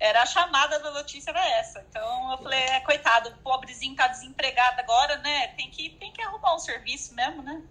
[0.00, 1.84] era a chamada da notícia era essa.
[1.88, 5.48] Então eu falei, é, coitado, o pobrezinho tá desempregado agora, né?
[5.48, 7.62] Tem que, tem que arrumar um serviço mesmo, né?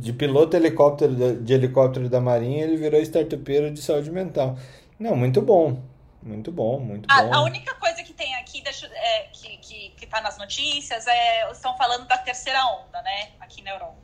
[0.00, 4.58] De piloto helicóptero de helicóptero da Marinha, ele virou startupeiro de saúde mental.
[4.98, 5.82] Não, muito bom.
[6.22, 7.34] Muito bom, muito a, bom.
[7.34, 11.50] A única coisa que tem aqui, deixa, é, que, que, que tá nas notícias, é
[11.52, 13.30] estão falando da terceira onda, né?
[13.38, 13.96] Aqui na Europa.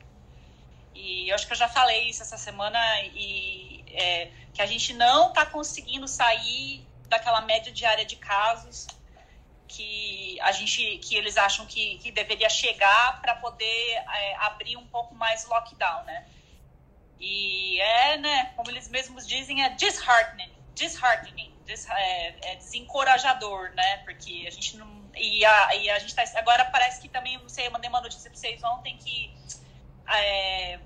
[0.95, 2.79] E eu acho que eu já falei isso essa semana
[3.13, 8.87] e é, que a gente não está conseguindo sair daquela média diária de casos
[9.67, 14.85] que a gente que eles acham que, que deveria chegar para poder é, abrir um
[14.87, 16.25] pouco mais o lockdown, né?
[17.19, 21.53] E é, né, como eles mesmos dizem, é disheartening, disheartening,
[21.89, 23.97] é, é, desencorajador, né?
[23.99, 27.49] Porque a gente não e a, e a gente tá agora parece que também, não
[27.49, 29.33] sei, eu mandei uma notícia para vocês ontem que
[30.07, 30.79] é,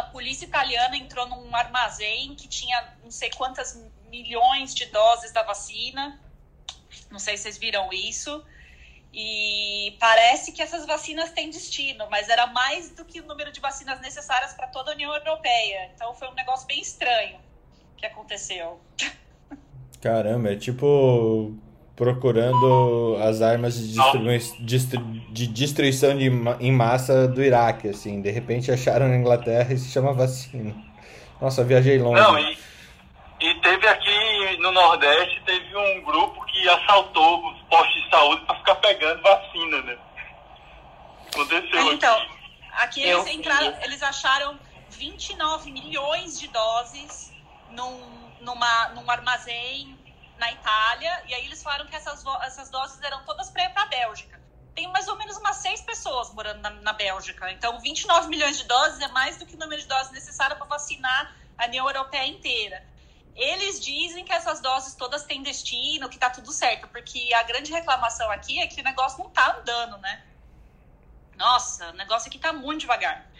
[0.00, 3.78] a polícia italiana entrou num armazém que tinha não sei quantas
[4.10, 6.18] milhões de doses da vacina.
[7.10, 8.44] Não sei se vocês viram isso.
[9.12, 13.60] E parece que essas vacinas têm destino, mas era mais do que o número de
[13.60, 15.90] vacinas necessárias para toda a União Europeia.
[15.94, 17.40] Então foi um negócio bem estranho
[17.96, 18.80] que aconteceu.
[20.00, 21.54] Caramba, é tipo
[22.00, 23.98] procurando as armas de,
[25.28, 28.22] de destruição de, em massa do Iraque, assim.
[28.22, 30.74] De repente acharam na Inglaterra e se chama vacina.
[31.38, 32.22] Nossa, viajei longe.
[32.22, 32.58] Não, e,
[33.40, 38.56] e teve aqui no Nordeste, teve um grupo que assaltou os postos de saúde para
[38.56, 39.98] ficar pegando vacina, né?
[41.34, 42.32] Aconteceu Então, aqui,
[42.78, 44.58] aqui eles, entraram, eles acharam
[44.88, 47.30] 29 milhões de doses
[47.72, 48.00] num,
[48.40, 49.99] numa, num armazém
[50.40, 53.82] na Itália, e aí eles falaram que essas, essas doses eram todas para ir para
[53.82, 54.40] a Bélgica.
[54.74, 57.50] tem mais ou menos umas seis pessoas morando na, na Bélgica.
[57.52, 60.64] Então, 29 milhões de doses é mais do que o número de doses necessário para
[60.64, 62.82] vacinar a União Europeia inteira.
[63.36, 67.70] Eles dizem que essas doses todas têm destino, que tá tudo certo, porque a grande
[67.70, 70.24] reclamação aqui é que o negócio não tá andando, né?
[71.36, 73.30] Nossa, o negócio aqui tá muito devagar.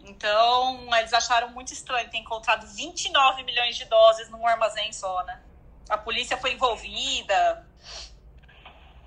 [0.00, 5.40] Então, eles acharam muito estranho ter encontrado 29 milhões de doses num armazém só, né?
[5.90, 7.66] A polícia foi envolvida.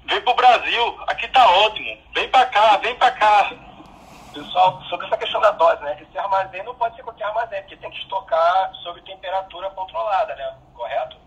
[0.06, 1.98] Vem pro Brasil, aqui tá ótimo.
[2.14, 3.52] Vem pra cá, vem pra cá.
[4.34, 6.02] Pessoal, sobre essa questão da dose, né?
[6.02, 10.58] Esse armazém não pode ser qualquer armazém, porque tem que estocar sob temperatura controlada, né?
[10.74, 11.18] Correto?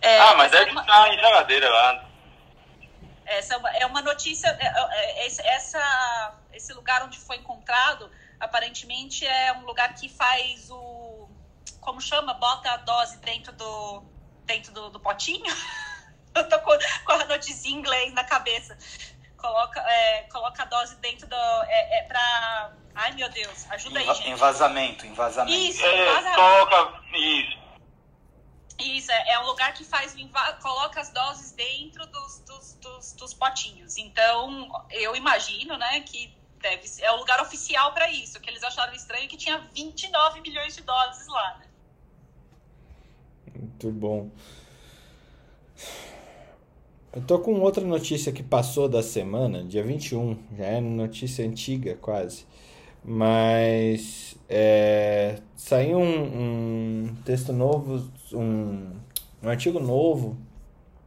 [0.00, 2.04] É, ah, mas é deve uma- estar em geladeira lá.
[3.26, 4.46] Essa é uma, é notícia.
[4.48, 10.08] é- é- é- esse- essa, esse lugar onde foi encontrado, aparentemente é um lugar que
[10.08, 10.97] faz o.
[11.80, 12.34] Como chama?
[12.34, 14.02] Bota a dose dentro do,
[14.44, 15.44] dentro do, do potinho.
[16.34, 16.72] Eu tô com,
[17.04, 18.76] com a notícia em inglês na cabeça.
[19.36, 21.34] Coloca, é, coloca a dose dentro do.
[21.36, 22.72] É, é pra.
[22.94, 24.30] Ai, meu Deus, ajuda aí, Enva- gente.
[24.30, 25.56] Envasamento, envasamento.
[25.56, 27.00] Isso, É, toca.
[27.14, 27.58] Isso.
[28.80, 32.74] Isso, é, é um lugar que faz o inva- coloca as doses dentro dos, dos,
[32.74, 33.96] dos, dos potinhos.
[33.96, 38.62] Então, eu imagino, né, que deve ser, é o lugar oficial para isso, que eles
[38.62, 41.67] acharam estranho que tinha 29 milhões de doses lá, né?
[43.80, 44.28] Muito bom.
[47.14, 51.96] Eu tô com outra notícia que passou da semana, dia 21, já é notícia antiga
[52.00, 52.44] quase.
[53.04, 58.90] Mas é, saiu um, um texto novo, um,
[59.42, 60.36] um artigo novo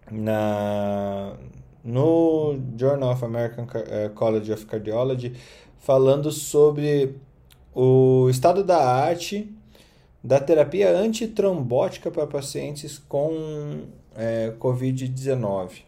[0.09, 1.35] na,
[1.83, 5.33] no Journal of American Ca- eh, College of Cardiology
[5.77, 7.15] falando sobre
[7.75, 9.53] o estado da arte
[10.23, 13.81] da terapia antitrombótica para pacientes com
[14.15, 15.83] é, Covid-19.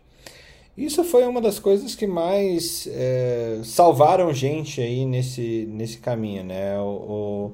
[0.75, 6.79] Isso foi uma das coisas que mais é, salvaram gente aí nesse, nesse caminho, né?
[6.79, 7.53] O, o,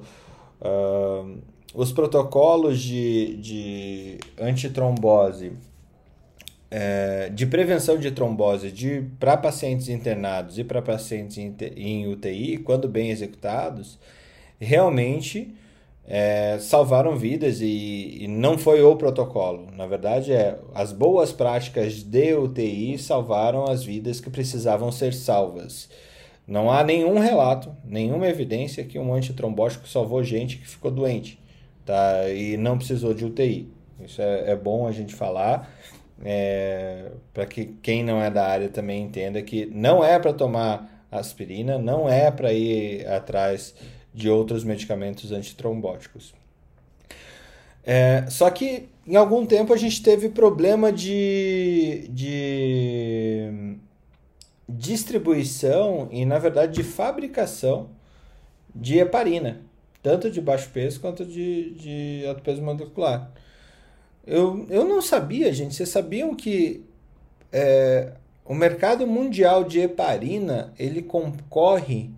[0.62, 1.26] ah,
[1.74, 5.52] os protocolos de, de antitrombose,
[6.70, 12.56] é, de prevenção de trombose de, para pacientes internados e para pacientes em, em UTI,
[12.58, 13.98] quando bem executados,
[14.58, 15.54] realmente
[16.12, 19.68] é, salvaram vidas e, e não foi o protocolo.
[19.76, 25.88] Na verdade, é as boas práticas de UTI salvaram as vidas que precisavam ser salvas.
[26.48, 31.38] Não há nenhum relato, nenhuma evidência que um antitrombótico salvou gente que ficou doente,
[31.86, 32.28] tá?
[32.28, 33.72] E não precisou de UTI.
[34.04, 35.72] Isso é, é bom a gente falar,
[37.32, 41.78] para que quem não é da área também entenda que não é para tomar aspirina,
[41.78, 43.76] não é para ir atrás
[44.12, 46.34] de outros medicamentos antitrombóticos.
[47.84, 53.76] É, só que em algum tempo a gente teve problema de, de
[54.68, 57.90] distribuição e, na verdade, de fabricação
[58.74, 59.62] de heparina,
[60.02, 63.30] tanto de baixo peso quanto de, de alto peso molecular.
[64.26, 65.74] Eu, eu não sabia, gente.
[65.74, 66.84] Vocês sabiam que
[67.52, 68.12] é,
[68.44, 72.10] o mercado mundial de heparina ele concorre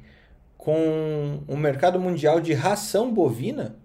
[0.62, 3.76] com o mercado mundial de ração bovina?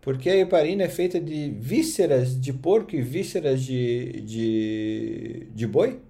[0.00, 6.00] Porque a heparina é feita de vísceras de porco e vísceras de, de, de boi?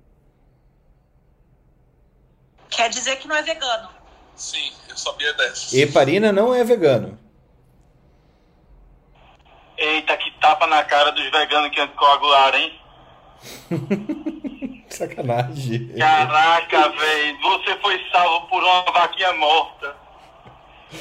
[2.69, 3.89] Quer dizer que não é vegano.
[4.37, 5.75] Sim, eu sabia dessa.
[5.75, 7.19] Heparina não é vegano.
[9.79, 12.81] Eita, que tapa na cara dos veganos que coagularam, hein?
[14.95, 15.89] Sacanagem.
[15.97, 19.97] Caraca, velho, você foi salvo por uma vaquinha morta.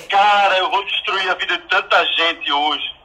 [0.09, 2.95] Cara, eu vou destruir a vida de tanta gente hoje.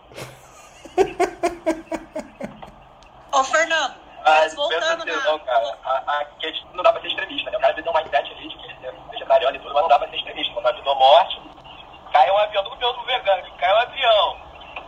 [3.32, 5.24] Ô, Fernando, Mas voltando na...
[5.24, 7.56] não, cara, a, a questão não dá pra ser extremista, né?
[7.56, 9.88] O cara tem uma ideia ali de que ele é vegetariano e tudo, mas não
[9.88, 10.52] dá pra ser extremista.
[10.52, 11.40] Quando a vida ou morte,
[12.12, 14.36] cai um avião do meu do vegano, que cai um avião.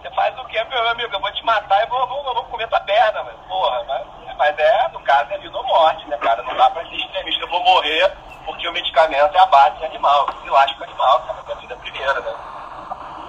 [0.06, 1.12] Você faz o quê, meu amigo?
[1.12, 4.56] Eu vou te matar e vou, vou, vou comer tua perna, mas, porra, mas, mas
[4.56, 6.44] é, no caso, é vida ou morte, né, cara?
[6.44, 8.12] Não dá pra ser extremista, eu vou morrer
[8.44, 12.32] porque o medicamento é a base animal, elástico animal, cara, é a vida primeira, né?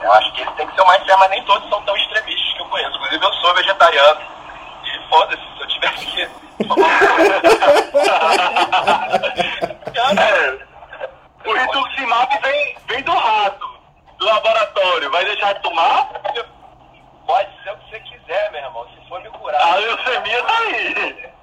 [0.03, 2.53] Eu acho que esse tem que ser o mais mas nem todos são tão extremistas
[2.53, 2.95] que eu conheço.
[2.95, 4.21] Inclusive, eu sou vegetariano.
[4.83, 6.29] E foda-se, se eu tiver que.
[11.45, 13.69] O rituximab vem, vem do rato,
[14.19, 15.09] do laboratório.
[15.09, 16.09] Vai deixar de tomar?
[17.27, 18.87] pode ser o que você quiser, meu irmão.
[18.89, 19.61] Se for me curar.
[19.61, 21.33] A leucemia tá aí.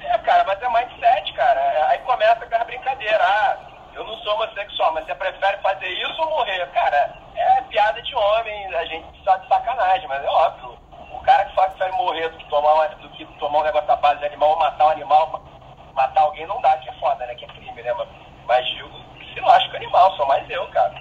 [0.00, 1.60] É, cara, mas é mindset, cara.
[1.60, 3.20] É, aí começa com as brincadeiras.
[3.20, 3.58] Ah,
[3.94, 6.64] eu não sou homossexual, mas você prefere fazer isso ou morrer?
[6.68, 10.78] Cara, é piada de homem, a gente só de sacanagem, mas é óbvio.
[11.10, 13.90] O cara que fala que prefere morrer do que tomar, do que tomar um negócio
[13.90, 15.42] à base de animal ou matar um animal,
[15.94, 17.34] matar alguém não dá, que é foda, né?
[17.34, 17.92] Que é crime, né?
[17.94, 18.08] Mas,
[18.46, 18.88] mas eu
[19.34, 20.94] se lasca animal, sou mais eu, cara.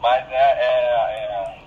[0.00, 1.63] Mas é, é, é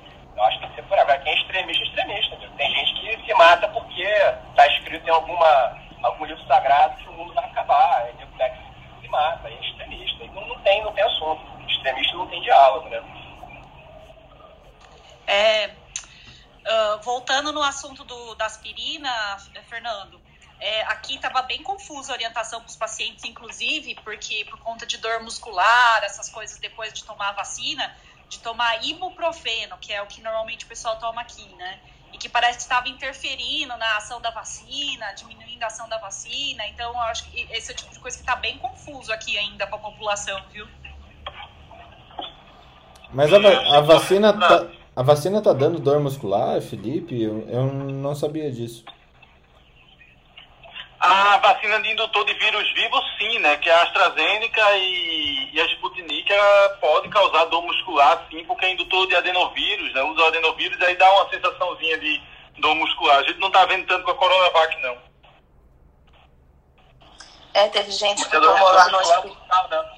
[5.07, 8.01] está escrito em alguma, algum livro sagrado que o mundo vai acabar.
[8.01, 8.59] Aí o moleque
[9.01, 10.23] se mata, é extremista.
[10.23, 11.41] Então não tem, não tem assunto.
[11.67, 13.03] Extremista não tem diálogo, né?
[15.27, 19.37] É, uh, voltando no assunto do, da aspirina,
[19.67, 20.21] Fernando,
[20.59, 24.97] é, aqui estava bem confusa a orientação para os pacientes, inclusive, porque por conta de
[24.97, 27.95] dor muscular, essas coisas depois de tomar a vacina,
[28.29, 31.79] de tomar ibuprofeno, que é o que normalmente o pessoal toma aqui, né?
[32.17, 36.67] E que parece que estava interferindo na ação da vacina, diminuindo a ação da vacina.
[36.67, 39.37] Então, eu acho que esse é o tipo de coisa que está bem confuso aqui
[39.37, 40.67] ainda para a população, viu?
[43.13, 43.37] Mas a,
[43.77, 44.65] a vacina tá,
[44.95, 47.21] a vacina tá dando dor muscular, Felipe?
[47.21, 48.83] Eu, eu não sabia disso.
[50.99, 53.57] A vacina de indutor de vírus vivo, sim, né?
[53.57, 56.33] Que é a AstraZeneca e, e a Sputnik
[56.81, 60.01] pode causar dor muscular, sim, porque é indutor de adenovírus, né?
[60.01, 62.21] Usa o adenovírus aí dá uma sensaçãozinha de
[62.59, 63.19] dor muscular.
[63.19, 64.97] A gente não tá vendo tanto com a Coronavac, não.
[67.53, 69.69] É, teve gente que tomou lá no hospital.
[69.69, 69.97] Né?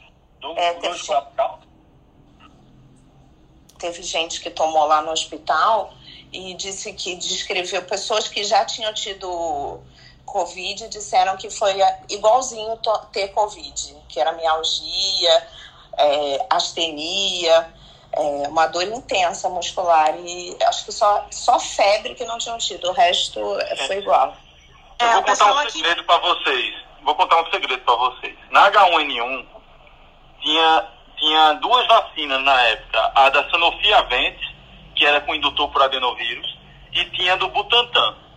[0.57, 0.99] É, teve,
[3.77, 5.93] teve gente que tomou lá no hospital
[6.31, 9.81] e disse que descreveu pessoas que já tinham tido
[10.29, 11.75] Covid disseram que foi
[12.09, 12.79] igualzinho
[13.11, 15.47] ter Covid, que era mialgia,
[15.97, 17.73] é, astenia,
[18.11, 20.15] é, uma dor intensa muscular.
[20.19, 23.41] E acho que só, só febre que não tinham tido, o resto
[23.87, 24.35] foi igual.
[24.99, 26.75] Eu vou é, contar um segredo para vocês.
[27.03, 28.35] Vou contar um segredo para vocês.
[28.51, 29.45] Na H1N1
[30.41, 34.49] tinha, tinha duas vacinas na época, a da Sanofi Aventis,
[34.95, 36.57] que era com indutor por adenovírus,
[36.91, 38.28] e tinha do Butantan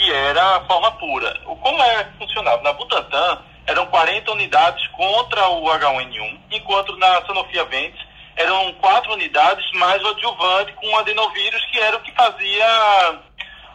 [0.00, 1.38] que era a forma pura.
[1.44, 2.62] Como é que funcionava?
[2.62, 8.00] Na Butantan, eram 40 unidades contra o H1N1, enquanto na Sanofi Aventis
[8.34, 13.20] eram 4 unidades mais o adjuvante com o adenovírus, que era o que fazia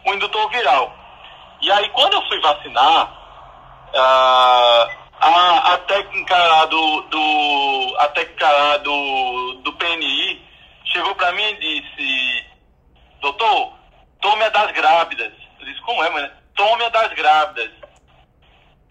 [0.04, 0.92] o indutor viral.
[1.60, 3.12] E aí, quando eu fui vacinar,
[3.94, 4.88] a,
[5.20, 10.44] a, a técnica do, do, a técnica do, do PNI
[10.86, 12.46] chegou para mim e disse,
[13.20, 13.72] doutor,
[14.20, 15.45] tome a das grávidas.
[15.66, 16.30] Eu disse, como é, mãe?
[16.54, 17.70] Tome a das grávidas.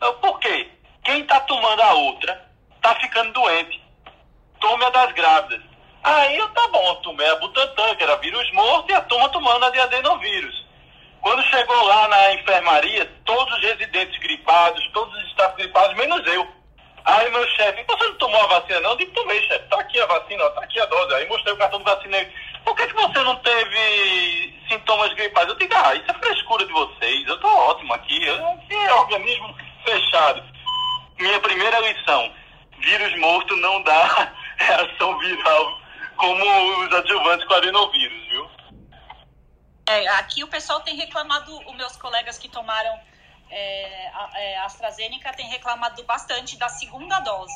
[0.01, 0.69] Eu, por quê?
[1.05, 2.45] Quem está tomando a outra
[2.75, 3.81] está ficando doente.
[4.59, 5.61] Tome a das grávidas.
[6.03, 9.65] Aí eu, tá bom, tomei a Butantan, que era vírus morto, e a turma tomando
[9.65, 10.65] a de adenovírus.
[11.21, 16.47] Quando chegou lá na enfermaria, todos os residentes gripados, todos os estados gripados, menos eu.
[17.05, 18.91] Aí meu chefe, você não tomou a vacina não?
[18.91, 21.13] Eu digo, tomei, chefe, tá aqui a vacina, tá aqui a dose.
[21.15, 22.17] Aí mostrei o cartão de vacina
[22.65, 25.47] por que, que você não teve sintomas gripais?
[25.47, 29.55] Eu digo, ah, isso é frescura de vocês, eu tô ótimo aqui, eu, é organismo
[29.85, 30.43] fechado.
[31.19, 32.33] Minha primeira lição,
[32.79, 35.79] vírus morto não dá reação viral
[36.17, 38.49] como os adjuvantes com adenovírus, viu?
[39.87, 42.99] É, aqui o pessoal tem reclamado, os meus colegas que tomaram
[43.51, 47.55] é, a, é, AstraZeneca têm reclamado bastante da segunda dose,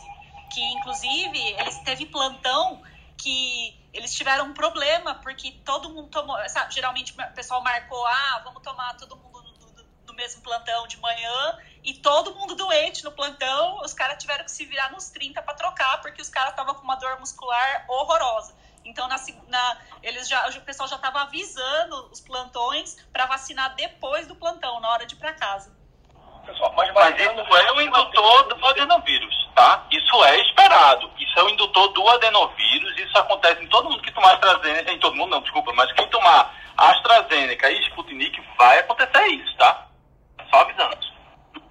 [0.54, 2.82] que inclusive eles teve plantão
[3.18, 6.38] que eles tiveram um problema, porque todo mundo tomou.
[6.50, 9.44] Sabe, geralmente o pessoal marcou, ah, vamos tomar todo mundo
[10.06, 14.52] no, mesmo plantão de manhã, e todo mundo doente no plantão, os caras tiveram que
[14.52, 18.54] se virar nos 30 para trocar, porque os caras estavam com uma dor muscular horrorosa.
[18.84, 19.18] Então, na,
[19.48, 24.80] na, eles já, o pessoal já estava avisando os plantões para vacinar depois do plantão,
[24.80, 25.79] na hora de ir para casa.
[26.50, 29.86] Pessoal, mas, mas isso é o indutor do adenovírus, tá?
[29.92, 31.12] Isso é esperado.
[31.20, 32.98] Isso é o indutor do adenovírus.
[32.98, 34.92] Isso acontece em todo mundo que tomar AstraZeneca.
[34.92, 39.86] Em todo mundo não, desculpa, mas quem tomar AstraZeneca e Sputnik vai acontecer isso, tá?
[40.50, 40.98] Só avisando.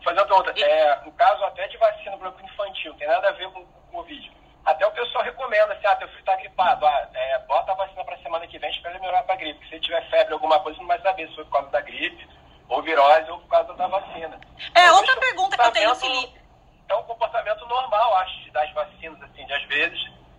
[0.05, 0.61] Fazer uma pergunta.
[0.61, 3.67] É, no caso até de vacina para o infantil, tem nada a ver com o
[3.91, 4.33] Covid.
[4.65, 8.05] Até o pessoal recomenda, assim, ah, teu filho está gripado, ah, é, bota a vacina
[8.05, 9.67] para semana que vem, espera ele melhorar para gripe.
[9.67, 12.29] Se ele tiver febre, alguma coisa, não vai saber se foi por causa da gripe
[12.69, 14.39] ou virose ou por causa da vacina.
[14.75, 16.39] É, então, outra pergunta que eu tenho, Felipe.
[16.89, 19.99] É um comportamento normal, acho, das vacinas, assim, de às vezes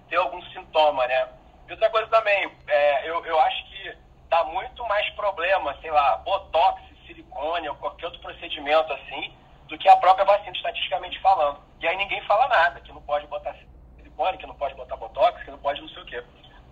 [0.09, 1.27] ter algum sintoma, né?
[1.67, 3.97] E outra coisa também, é, eu, eu acho que
[4.29, 9.33] dá muito mais problema, sei lá, botox, silicone ou qualquer outro procedimento assim,
[9.67, 11.59] do que a própria vacina, estatisticamente falando.
[11.79, 13.55] E aí ninguém fala nada, que não pode botar
[13.97, 16.23] silicone, que não pode botar botox, que não pode não sei o quê.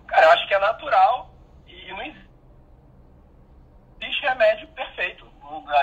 [0.07, 1.29] Cara, eu acho que é natural
[1.67, 2.27] e não existe
[4.21, 5.27] remédio perfeito.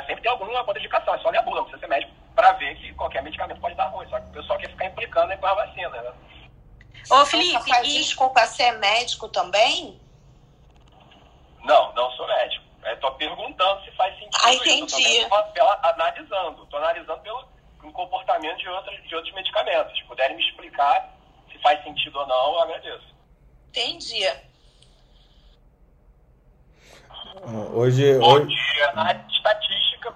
[0.07, 2.74] Sempre tem alguma contraindicação, é só ler a bula, não precisa ser médico para ver
[2.76, 4.07] que qualquer medicamento pode dar ruim.
[4.09, 6.12] Só que o pessoal quer ficar implicando aí com a vacina, né?
[7.11, 7.94] Ô, Felipe, e...
[8.05, 10.01] desculpa, você é médico também?
[11.65, 12.65] Não, não sou médico.
[12.85, 14.41] Estou perguntando se faz sentido.
[14.45, 15.03] Ah, entendi.
[15.03, 15.43] Estou
[15.83, 16.63] analisando.
[16.65, 17.45] Estou analisando pelo,
[17.81, 19.97] pelo comportamento de outros, de outros medicamentos.
[19.97, 21.15] Se puderem me explicar
[21.51, 23.15] se faz sentido ou não, eu agradeço.
[23.69, 24.29] Entendi.
[27.73, 28.47] Hoje, Bom hoje...
[28.47, 28.93] dia.
[28.93, 30.13] Na estatística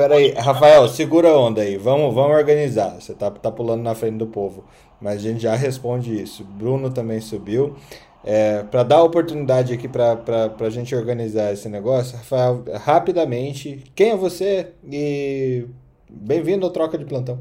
[0.00, 0.14] parada.
[0.14, 1.76] Peraí, Rafael, segura a onda aí.
[1.76, 3.00] Vamos, vamos organizar.
[3.00, 4.64] Você tá, tá pulando na frente do povo.
[5.00, 6.44] Mas a gente já responde isso.
[6.44, 7.76] Bruno também subiu.
[8.22, 10.20] É, para dar oportunidade aqui para
[10.58, 15.66] a gente organizar esse negócio, Rafael, rapidamente, quem é você e
[16.08, 17.40] bem-vindo ao Troca de Plantão.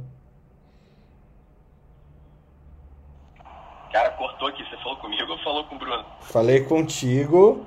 [3.92, 6.06] Cara, cortou aqui, você falou comigo ou falou com o Bruno?
[6.22, 7.66] Falei contigo,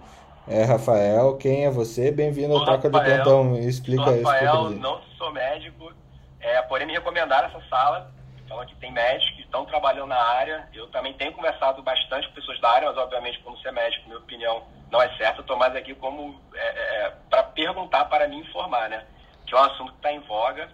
[0.48, 2.10] é Rafael, quem é você?
[2.10, 4.24] Bem-vindo ao Troca Rafael, de Plantão, explica isso.
[4.24, 5.92] Rafael, não sou médico,
[6.40, 8.12] é, porém me recomendaram essa sala
[8.52, 10.68] falam que tem médicos que estão trabalhando na área.
[10.74, 14.18] Eu também tenho conversado bastante com pessoas da área, mas obviamente, como ser médico, minha
[14.18, 15.40] opinião não é certa.
[15.40, 16.58] Estou mais aqui como é,
[17.06, 19.04] é, para perguntar, para me informar, né?
[19.46, 20.68] Que é um assunto que está em voga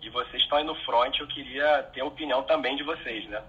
[0.00, 1.18] e vocês estão aí no front.
[1.18, 3.42] Eu queria ter a opinião também de vocês, né?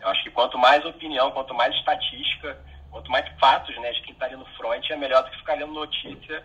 [0.00, 2.58] Eu acho que quanto mais opinião, quanto mais estatística,
[2.90, 5.54] quanto mais fatos, né, de quem está ali no front, é melhor do que ficar
[5.54, 6.42] lendo notícia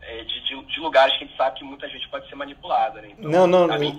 [0.00, 3.00] é, de, de, de, lugares que a gente sabe que muita gente pode ser manipulada,
[3.00, 3.10] né?
[3.10, 3.78] Então, não, não, não.
[3.78, 3.98] Mim,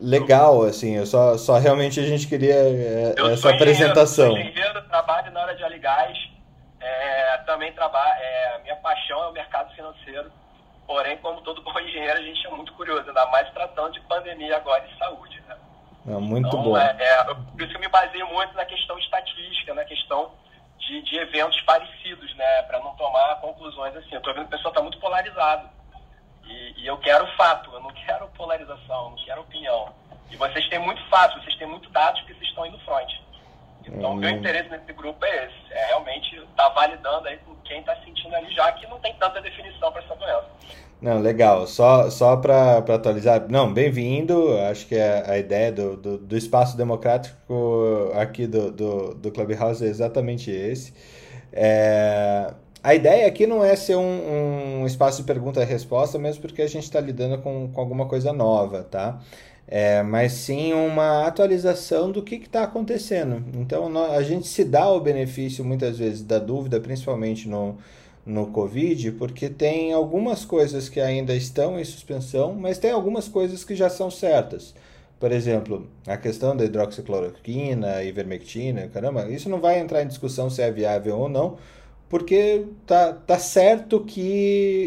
[0.00, 4.26] legal, assim, eu só, só realmente a gente queria é, essa apresentação.
[4.26, 6.18] Eu sou engenheiro, trabalho na área de óleo e gás,
[6.80, 10.30] é, também trabalho, é, minha paixão é o mercado financeiro,
[10.86, 14.56] porém, como todo bom engenheiro, a gente é muito curioso, ainda mais tratando de pandemia
[14.56, 15.56] agora e saúde, né?
[16.06, 16.76] É, muito então, bom.
[16.76, 20.32] É, é, por isso que eu me baseio muito na questão estatística, na questão
[20.86, 24.12] de, de eventos parecidos, né, para não tomar conclusões assim.
[24.12, 25.68] Eu estou vendo que o pessoal está muito polarizado.
[26.44, 29.94] E, e, eu quero fato, eu não quero polarização, eu não quero opinião.
[30.30, 33.12] E vocês têm muito fato, vocês têm muito dados que vocês estão indo front.
[33.86, 34.36] Então, o meu hum.
[34.36, 38.34] interesse nesse grupo é esse, é realmente estar tá validando aí com quem está sentindo
[38.34, 40.48] ali, já que não tem tanta definição para essa doença.
[41.00, 41.66] Não, legal.
[41.66, 44.56] Só, só para atualizar, não, bem-vindo.
[44.70, 49.84] Acho que a, a ideia do, do, do, espaço democrático aqui do, do, do Clubhouse
[49.84, 50.94] é exatamente esse.
[51.52, 56.40] É, a ideia aqui não é ser um, um espaço de pergunta e resposta, mesmo
[56.42, 59.20] porque a gente está lidando com, com alguma coisa nova, tá?
[59.66, 63.42] É, mas sim uma atualização do que está acontecendo.
[63.58, 67.78] Então a gente se dá o benefício muitas vezes da dúvida, principalmente no,
[68.24, 73.64] no Covid, porque tem algumas coisas que ainda estão em suspensão, mas tem algumas coisas
[73.64, 74.74] que já são certas.
[75.20, 80.62] Por exemplo, a questão da hidroxicloroquina, ivermectina, caramba, isso não vai entrar em discussão se
[80.62, 81.56] é viável ou não,
[82.08, 84.20] porque tá, tá certo que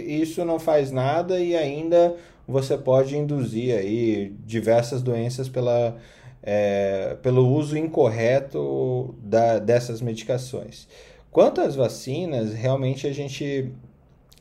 [0.08, 2.16] isso não faz nada e ainda
[2.48, 5.98] você pode induzir aí diversas doenças pela,
[6.42, 10.88] é, pelo uso incorreto da, dessas medicações.
[11.38, 13.72] Quanto às vacinas, realmente a gente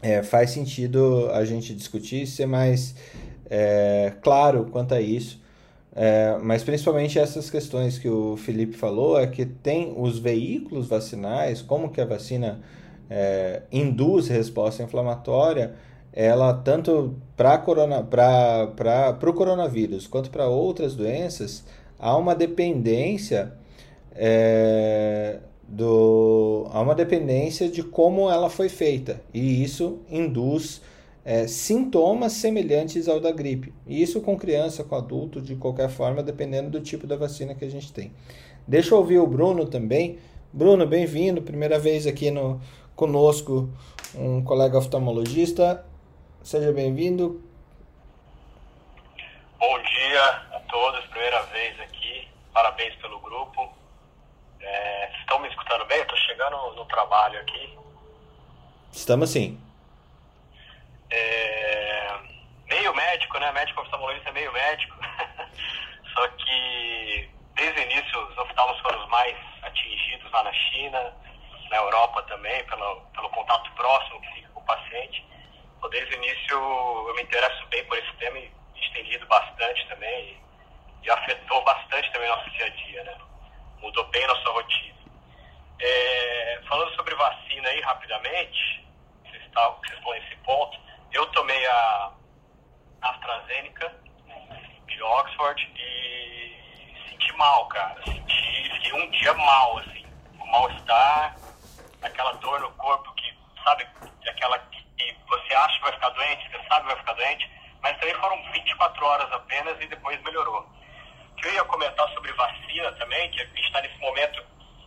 [0.00, 2.94] é, faz sentido a gente discutir, ser mais
[3.50, 5.38] é, claro quanto a isso.
[5.94, 11.60] É, mas principalmente essas questões que o Felipe falou é que tem os veículos vacinais,
[11.60, 12.62] como que a vacina
[13.10, 15.74] é, induz resposta inflamatória,
[16.14, 17.62] ela tanto para
[19.22, 21.62] o coronavírus quanto para outras doenças,
[21.98, 23.52] há uma dependência
[24.14, 30.80] é, do, há uma dependência de como ela foi feita e isso induz
[31.24, 33.74] é, sintomas semelhantes ao da gripe.
[33.84, 37.68] Isso com criança, com adulto, de qualquer forma, dependendo do tipo da vacina que a
[37.68, 38.12] gente tem.
[38.66, 40.20] Deixa eu ouvir o Bruno também.
[40.52, 42.60] Bruno, bem-vindo, primeira vez aqui no
[42.94, 43.68] conosco,
[44.14, 45.84] um colega oftalmologista.
[46.42, 47.42] Seja bem-vindo.
[49.58, 52.28] Bom dia a todos, primeira vez aqui.
[52.54, 53.75] Parabéns pelo grupo.
[54.66, 56.00] É, estão me escutando bem?
[56.00, 57.78] Estou chegando no trabalho aqui.
[58.92, 59.60] Estamos sim.
[61.10, 62.18] É,
[62.68, 63.52] meio médico, né?
[63.52, 64.96] Médico oftalmologista é meio médico.
[66.14, 71.14] Só que desde o início os oftalmos foram os mais atingidos lá na China,
[71.70, 75.24] na Europa também, pelo, pelo contato próximo que fica com o paciente.
[75.78, 76.56] Então, desde o início
[77.08, 78.50] eu me interesso bem por esse tema e
[79.02, 80.24] lido bastante também
[81.02, 83.16] e, e afetou bastante também nosso dia a dia, né?
[83.80, 84.96] Mudou bem nossa rotina.
[85.78, 88.84] É, falando sobre vacina aí rapidamente,
[89.24, 89.78] vocês, estão,
[90.12, 90.78] nesse ponto,
[91.12, 92.12] eu tomei a
[93.02, 93.94] AstraZeneca
[94.86, 98.02] de Oxford e senti mal, cara.
[98.04, 100.06] Senti, fiquei um dia mal, assim.
[100.40, 101.36] O mal-estar,
[102.02, 103.86] aquela dor no corpo que, sabe,
[104.26, 107.50] aquela que você acha que vai ficar doente, você sabe que vai ficar doente,
[107.82, 110.75] mas também foram 24 horas apenas e depois melhorou.
[111.36, 114.42] Que eu ia comentar sobre vacina também, que a gente está nesse momento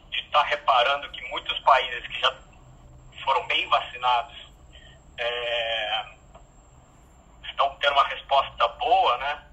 [0.10, 2.36] de estar tá reparando que muitos países que já
[3.24, 4.36] foram bem vacinados
[5.18, 6.06] é,
[7.44, 9.44] estão tendo uma resposta boa, né?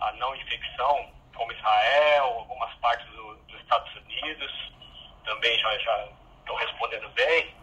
[0.00, 4.72] A não infecção, como Israel, algumas partes do, dos Estados Unidos,
[5.24, 6.08] também já,
[6.40, 7.54] estão respondendo bem.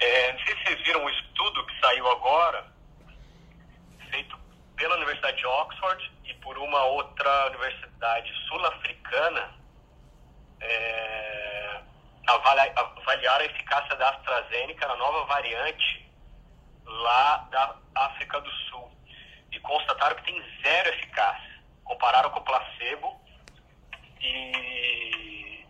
[0.00, 2.64] É, não sei se vocês viram um estudo que saiu agora,
[4.10, 4.38] feito
[5.46, 6.17] Oxford e
[6.48, 9.50] por uma outra universidade sul-africana
[10.62, 11.80] é,
[12.26, 16.10] avaliar a eficácia da AstraZeneca na nova variante
[16.86, 18.90] lá da África do Sul
[19.52, 21.60] e constataram que tem zero eficácia.
[21.84, 23.20] Compararam com o placebo
[24.22, 25.66] e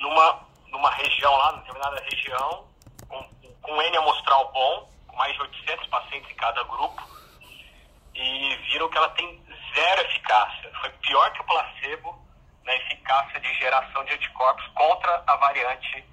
[0.00, 2.68] numa, numa região lá, determinada região,
[3.08, 3.22] com,
[3.62, 7.21] com N amostral bom, com mais de 800 pacientes em cada grupo,
[8.14, 9.44] e viram que ela tem
[9.74, 10.70] zero eficácia.
[10.80, 12.22] Foi pior que o placebo
[12.64, 16.04] na eficácia de geração de anticorpos contra a variante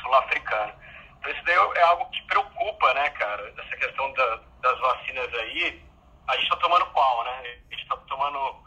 [0.00, 0.74] sul-africana.
[1.18, 3.54] Então isso daí é algo que preocupa, né, cara?
[3.58, 5.84] Essa questão da, das vacinas aí.
[6.28, 7.40] A gente está tomando qual, né?
[7.70, 8.64] A gente está tomando,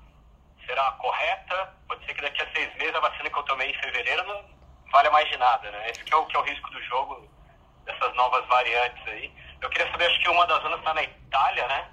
[0.65, 1.73] será correta?
[1.87, 4.43] Pode ser que daqui a seis meses a vacina que eu tomei em fevereiro não
[4.91, 5.89] valha mais de nada, né?
[5.89, 7.29] Esse que é o, que é o risco do jogo,
[7.85, 9.31] dessas novas variantes aí.
[9.61, 11.89] Eu queria saber, acho que uma das zonas está na Itália, né?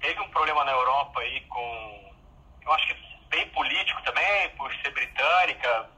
[0.00, 2.14] Teve um problema na Europa aí com,
[2.64, 5.90] eu acho que bem político também, por ser britânica.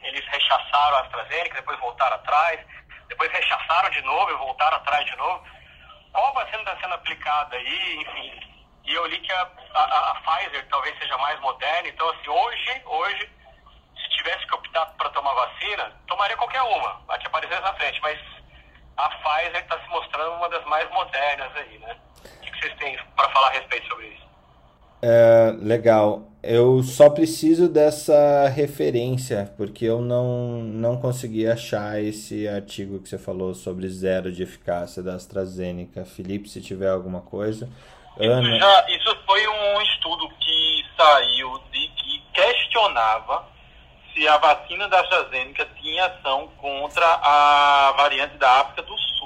[0.00, 2.60] Eles rechaçaram a AstraZeneca, depois voltaram atrás,
[3.08, 5.44] depois rechaçaram de novo e voltaram atrás de novo.
[6.12, 8.52] Qual vacina está sendo aplicada aí, enfim.
[8.84, 12.82] E eu li que a, a, a Pfizer talvez seja mais moderna, então assim, hoje,
[12.84, 13.30] hoje,
[13.96, 18.00] se tivesse que optar para tomar vacina, tomaria qualquer uma, a que aparecesse na frente,
[18.02, 18.18] mas
[18.96, 21.96] a Pfizer está se mostrando uma das mais modernas aí, né?
[22.62, 24.22] Vocês têm para falar a respeito sobre isso?
[25.02, 26.28] É, legal.
[26.40, 33.18] Eu só preciso dessa referência, porque eu não, não consegui achar esse artigo que você
[33.18, 36.04] falou sobre zero de eficácia da AstraZeneca.
[36.04, 37.68] Felipe, se tiver alguma coisa.
[38.18, 38.42] Ana...
[38.42, 43.44] Isso, já, isso foi um estudo que saiu de que questionava
[44.14, 49.21] se a vacina da AstraZeneca tinha ação contra a variante da África do Sul.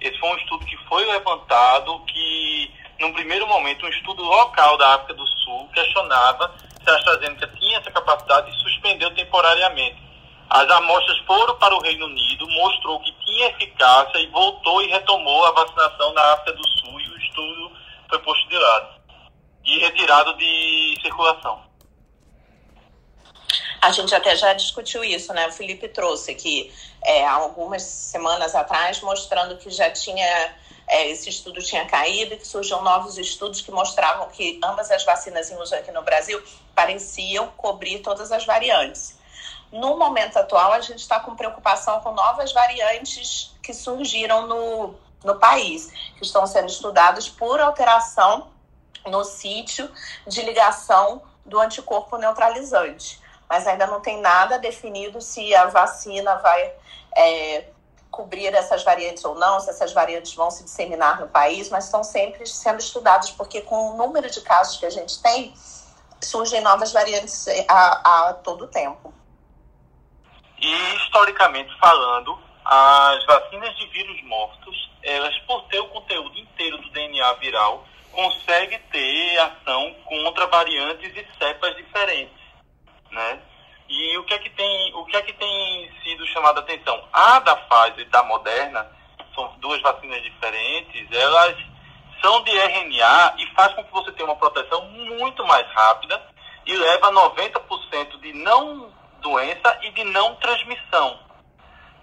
[0.00, 4.94] Esse foi um estudo que foi levantado que num primeiro momento, um estudo local da
[4.94, 9.96] África do Sul questionava se a AstraZeneca tinha essa capacidade e suspendeu temporariamente.
[10.50, 15.46] As amostras foram para o Reino Unido, mostrou que tinha eficácia e voltou e retomou
[15.46, 17.72] a vacinação na África do Sul e o estudo
[18.08, 19.00] foi posto de lado
[19.64, 21.69] e retirado de circulação.
[23.80, 25.46] A gente até já discutiu isso, né?
[25.48, 26.72] O Felipe trouxe aqui
[27.02, 30.54] é, algumas semanas atrás, mostrando que já tinha
[30.90, 35.04] é, esse estudo tinha caído e que surgiam novos estudos que mostravam que ambas as
[35.04, 36.42] vacinas em uso aqui no Brasil
[36.74, 39.16] pareciam cobrir todas as variantes.
[39.70, 45.38] No momento atual, a gente está com preocupação com novas variantes que surgiram no, no
[45.38, 48.48] país, que estão sendo estudadas por alteração
[49.06, 49.88] no sítio
[50.26, 53.19] de ligação do anticorpo neutralizante.
[53.50, 56.72] Mas ainda não tem nada definido se a vacina vai
[57.16, 57.64] é,
[58.08, 62.04] cobrir essas variantes ou não, se essas variantes vão se disseminar no país, mas estão
[62.04, 65.52] sempre sendo estudados, porque com o número de casos que a gente tem,
[66.20, 69.12] surgem novas variantes a, a todo tempo.
[70.58, 76.90] E historicamente falando, as vacinas de vírus mortos, elas por ter o conteúdo inteiro do
[76.90, 82.39] DNA viral, conseguem ter ação contra variantes e cepas diferentes,
[83.10, 83.40] né?
[83.88, 87.02] E o que é que tem, o que é que tem sido chamado a atenção?
[87.12, 88.86] A da Pfizer e da Moderna,
[89.34, 91.56] são duas vacinas diferentes, elas
[92.22, 96.22] são de RNA e faz com que você tenha uma proteção muito mais rápida
[96.66, 101.18] e leva a 90% de não doença e de não transmissão.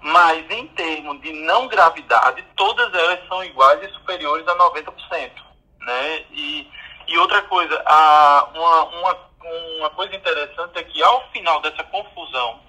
[0.02, 5.32] Mas em termos de não gravidade, todas elas são iguais e superiores a 90%.
[5.80, 6.26] Né?
[6.32, 6.70] E,
[7.08, 9.18] e outra coisa, a, uma, uma
[9.80, 12.62] uma coisa interessante é que ao final dessa confusão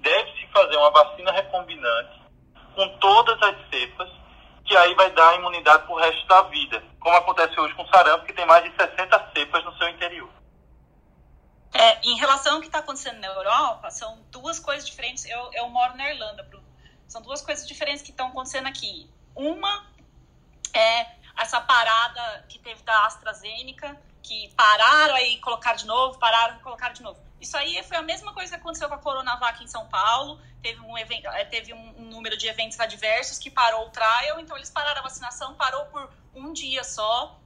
[0.00, 2.22] deve-se fazer uma vacina recombinante
[2.74, 4.08] com todas as cepas,
[4.64, 8.26] que aí vai dar imunidade para o resto da vida, como acontece hoje com sarampo,
[8.26, 10.30] que tem mais de 60 cepas no seu interior.
[11.72, 15.24] É, em relação ao que está acontecendo na Europa, são duas coisas diferentes.
[15.24, 16.64] Eu, eu moro na Irlanda, Bruno.
[17.08, 19.10] São duas coisas diferentes que estão acontecendo aqui.
[19.34, 19.84] Uma
[20.72, 21.06] é
[21.36, 26.94] essa parada que teve da AstraZeneca, que pararam aí colocaram de novo, pararam e colocaram
[26.94, 27.20] de novo.
[27.38, 30.40] Isso aí foi a mesma coisa que aconteceu com a Coronavac em São Paulo.
[30.62, 34.40] Teve um, evento, eh, teve um, um número de eventos adversos que parou o trial,
[34.40, 37.38] então eles pararam a vacinação, parou por um dia só.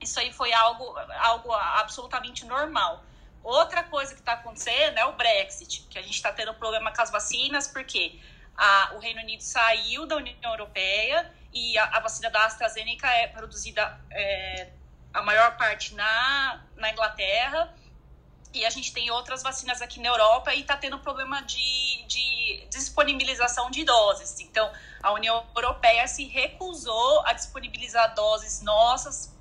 [0.00, 3.02] Isso aí foi algo, algo absolutamente normal.
[3.42, 7.02] Outra coisa que está acontecendo é o Brexit, que a gente está tendo problema com
[7.02, 8.20] as vacinas, porque
[8.56, 13.26] a, o Reino Unido saiu da União Europeia e a, a vacina da AstraZeneca é
[13.26, 14.70] produzida é,
[15.14, 17.72] a maior parte na, na Inglaterra,
[18.52, 22.66] e a gente tem outras vacinas aqui na Europa e está tendo problema de, de
[22.70, 24.38] disponibilização de doses.
[24.40, 24.70] Então,
[25.02, 29.34] a União Europeia se recusou a disponibilizar doses nossas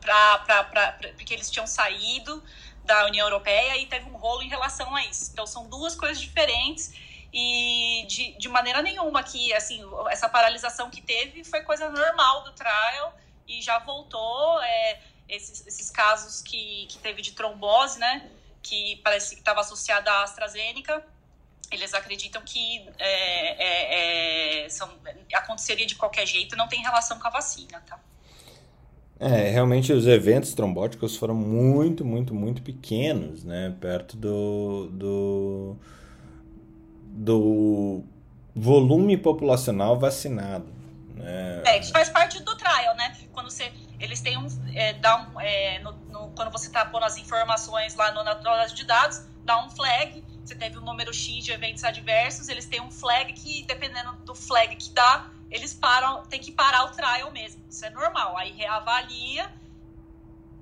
[0.00, 2.42] pra, pra, pra, porque eles tinham saído
[2.84, 5.30] da União Europeia e teve um rolo em relação a isso.
[5.32, 6.94] Então são duas coisas diferentes
[7.32, 12.52] e de, de maneira nenhuma que assim essa paralisação que teve foi coisa normal do
[12.52, 13.14] trial
[13.48, 18.28] e já voltou é, esses, esses casos que, que teve de trombose, né?
[18.62, 21.04] Que parece que estava associada à AstraZeneca.
[21.70, 24.88] Eles acreditam que é, é, é, são,
[25.34, 27.98] aconteceria de qualquer jeito, não tem relação com a vacina, tá?
[29.18, 33.74] É, realmente os eventos trombóticos foram muito, muito, muito pequenos, né?
[33.80, 35.76] Perto do, do,
[37.02, 38.04] do
[38.54, 40.66] volume populacional vacinado.
[41.14, 41.62] Né?
[41.64, 43.15] É, que faz parte do trial, né?
[43.98, 47.94] Eles têm um, é, dá um é, no, no, quando você está pondo as informações
[47.94, 51.52] lá no, na base de dados, dá um flag, você teve um número X de
[51.52, 56.40] eventos adversos, eles têm um flag que, dependendo do flag que dá, eles param, tem
[56.40, 57.64] que parar o trial mesmo.
[57.68, 58.36] Isso é normal.
[58.36, 59.50] Aí reavalia.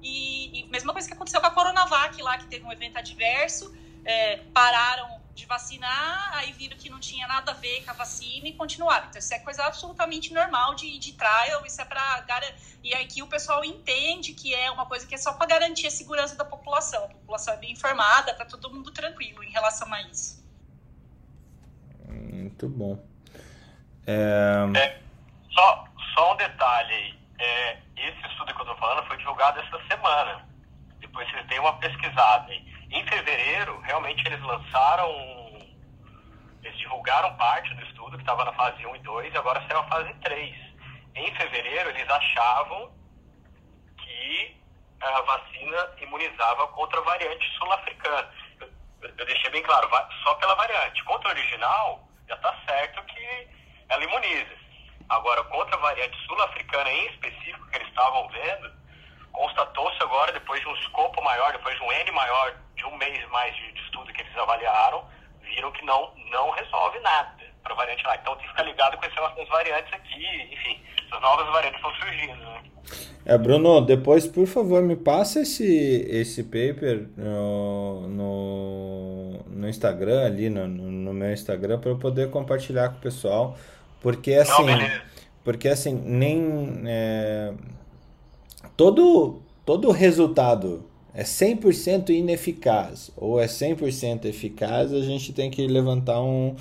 [0.03, 3.75] E, e mesma coisa que aconteceu com a Coronavac lá, que teve um evento adverso,
[4.05, 8.49] é, pararam de vacinar, aí viram que não tinha nada a ver com a vacina
[8.49, 9.09] e continuaram.
[9.09, 12.25] Então, isso é coisa absolutamente normal de, de trial, isso é para
[12.83, 15.91] E aqui o pessoal entende que é uma coisa que é só para garantir a
[15.91, 17.05] segurança da população.
[17.05, 20.43] A população é bem informada, tá todo mundo tranquilo em relação a isso.
[22.09, 23.05] Muito bom.
[24.07, 24.71] É...
[24.77, 25.01] É,
[25.51, 27.19] só, só um detalhe aí.
[27.39, 30.47] É, esse estudo que eu estou falando foi divulgado essa semana.
[31.01, 32.74] Depois vocês deem uma pesquisada aí.
[32.91, 35.11] Em fevereiro, realmente eles lançaram.
[36.63, 39.81] Eles divulgaram parte do estudo que estava na fase 1 e 2 e agora saiu
[39.81, 40.57] a fase 3.
[41.15, 42.93] Em fevereiro, eles achavam
[43.99, 44.57] que
[45.01, 48.31] a vacina imunizava contra a variante sul-africana.
[48.61, 48.69] Eu,
[49.03, 49.89] eu, deixei bem claro,
[50.23, 51.05] só pela variante.
[51.05, 53.49] Contra a original, já está certo que
[53.89, 54.57] ela imuniza.
[55.09, 58.73] Agora, contra a variante sul-africana em específico, que eles estavam vendo,
[59.33, 63.29] constatou-se agora, depois de um escopo maior, depois de um N maior, de um mês
[63.31, 65.05] mais de, de estudo que eles avaliaram,
[65.43, 68.17] viram que não, não resolve nada para a variante lá.
[68.17, 72.37] Então tem que ficar ligado com essas variantes aqui, enfim, essas novas variantes estão surgindo,
[72.37, 72.63] né?
[73.27, 80.51] É, Bruno, depois, por favor, me passa esse, esse paper no, no, no Instagram, ali
[80.51, 83.57] no, no meu Instagram, para eu poder compartilhar com o pessoal.
[84.03, 84.79] Porque assim, Não,
[85.43, 87.55] porque assim, nem é,
[88.77, 90.85] todo todo resultado
[91.15, 96.57] é 100% ineficaz ou é 100% eficaz, a gente tem que levantar um,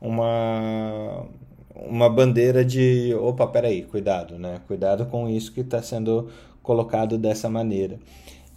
[0.00, 1.26] uma
[1.74, 4.60] uma bandeira de, opa, peraí, cuidado, né?
[4.66, 6.28] Cuidado com isso que está sendo
[6.62, 7.98] colocado dessa maneira.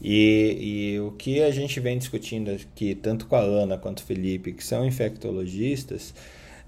[0.02, 4.04] E, e, o que a gente vem discutindo aqui, tanto com a Ana quanto o
[4.04, 6.14] Felipe, que são infectologistas,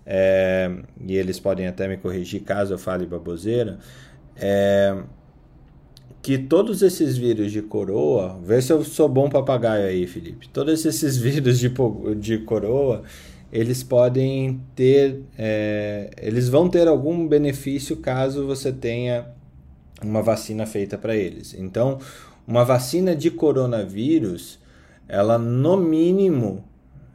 [0.05, 0.71] é,
[1.05, 3.79] e eles podem até me corrigir caso eu fale baboseira,
[4.37, 4.95] é,
[6.25, 10.83] que todos esses vírus de coroa, vê se eu sou bom papagaio aí, Felipe, todos
[10.83, 11.71] esses vírus de,
[12.19, 13.03] de coroa,
[13.53, 19.27] eles podem ter, é, eles vão ter algum benefício caso você tenha
[20.01, 21.53] uma vacina feita para eles.
[21.53, 21.99] Então,
[22.47, 24.57] uma vacina de coronavírus,
[25.07, 26.63] ela no mínimo,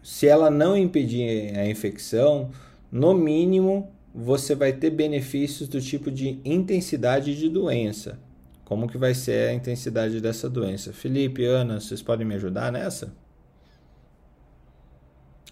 [0.04, 2.50] se ela não impedir a infecção,
[2.92, 8.29] no mínimo, você vai ter benefícios do tipo de intensidade de doença.
[8.70, 10.92] Como que vai ser a intensidade dessa doença?
[10.92, 13.12] Felipe, Ana, vocês podem me ajudar nessa?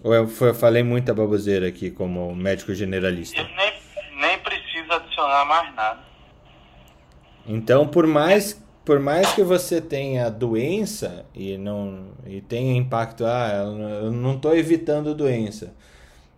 [0.05, 3.43] Ou eu, eu falei muita baboseira aqui como médico generalista?
[3.43, 3.73] Nem,
[4.21, 6.01] nem precisa adicionar mais nada.
[7.45, 13.51] Então, por mais por mais que você tenha doença e não e tenha impacto, ah,
[14.05, 15.75] eu não estou evitando doença,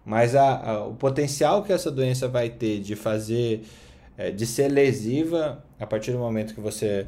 [0.02, 3.66] mas a, a, o potencial que essa doença vai ter de fazer,
[4.16, 7.06] é, de ser lesiva a partir do momento que você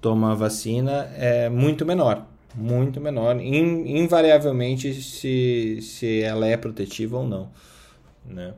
[0.00, 2.26] toma a vacina é muito menor.
[2.56, 7.50] Muito menor, in, invariavelmente, se, se ela é protetiva ou não.
[8.24, 8.54] Né?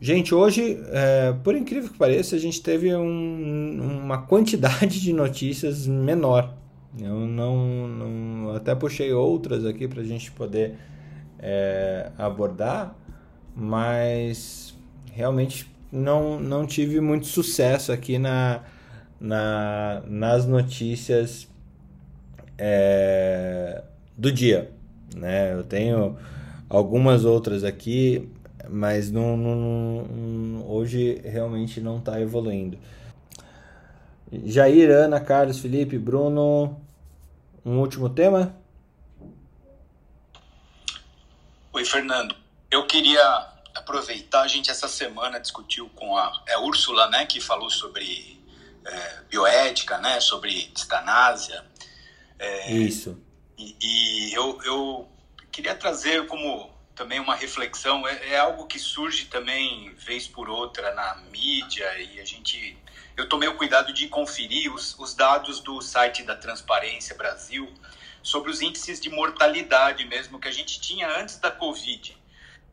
[0.00, 5.86] Gente, hoje, é, por incrível que pareça, a gente teve um, uma quantidade de notícias
[5.86, 6.52] menor
[7.00, 10.74] eu não, não até puxei outras aqui para a gente poder
[11.38, 12.96] é, abordar,
[13.54, 14.74] mas
[15.12, 18.62] realmente não, não tive muito sucesso aqui na,
[19.20, 21.48] na, nas notícias
[22.56, 23.82] é,
[24.16, 24.70] do dia.
[25.16, 25.52] Né?
[25.52, 26.16] Eu tenho
[26.68, 28.28] algumas outras aqui,
[28.68, 32.78] mas não, não, não hoje realmente não está evoluindo.
[34.44, 36.78] Jair, Ana, Carlos, Felipe, Bruno,
[37.64, 38.54] um último tema?
[41.72, 42.34] Oi, Fernando.
[42.70, 43.48] Eu queria
[43.88, 48.38] aproveitar, a gente essa semana discutiu com a é Úrsula, né, que falou sobre
[48.84, 51.64] é, bioética, né, sobre distanásia.
[52.38, 53.18] É, Isso.
[53.56, 55.08] E, e eu, eu
[55.50, 60.94] queria trazer como também uma reflexão, é, é, algo que surge também vez por outra
[60.94, 62.76] na mídia e a gente
[63.16, 67.72] eu tomei o cuidado de conferir os, os dados do site da Transparência Brasil
[68.22, 72.16] sobre os índices de mortalidade mesmo que a gente tinha antes da Covid.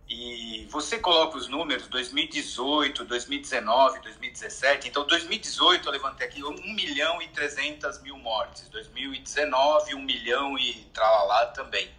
[0.07, 4.87] E você coloca os números 2018, 2019, 2017.
[4.87, 8.69] Então, 2018 eu levantei aqui 1 milhão e 300 mil mortes.
[8.69, 11.89] 2019, 1 milhão e tralalá também.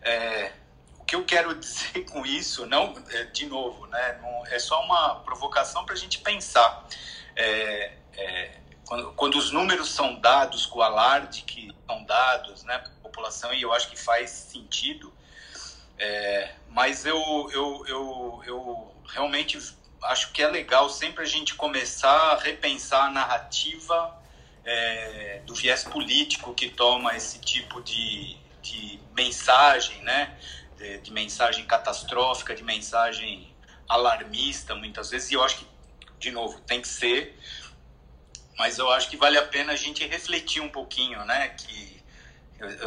[0.00, 0.52] É,
[0.98, 4.82] o que eu quero dizer com isso, não, é, de novo, né, não, é só
[4.82, 6.86] uma provocação para a gente pensar.
[7.36, 12.78] É, é, quando, quando, os números são dados com o alarde que são dados né,
[12.78, 15.12] para a população, e eu acho que faz sentido,
[15.98, 17.18] é, mas eu,
[17.52, 19.58] eu, eu, eu realmente
[20.04, 24.16] acho que é legal sempre a gente começar a repensar a narrativa
[24.64, 30.38] é, do viés político que toma esse tipo de, de mensagem, né?
[30.76, 33.52] De, de, mensagem catastrófica, de mensagem
[33.88, 35.30] alarmista, muitas vezes.
[35.30, 35.66] E eu acho que,
[36.20, 37.36] de novo, tem que ser,
[38.56, 41.48] mas eu acho que vale a pena a gente refletir um pouquinho, né?
[41.48, 41.97] Que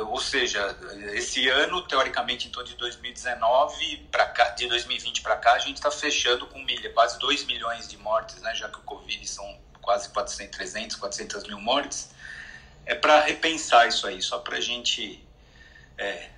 [0.08, 0.78] ou seja,
[1.14, 5.90] esse ano, teoricamente, então de 2019 para cá, de 2020 para cá, a gente está
[5.90, 8.54] fechando com milha, quase 2 milhões de mortes, né?
[8.54, 12.10] Já que o Covid são quase 400, 300, 400 mil mortes.
[12.86, 15.24] É para repensar isso aí, só para a gente
[15.98, 16.30] é,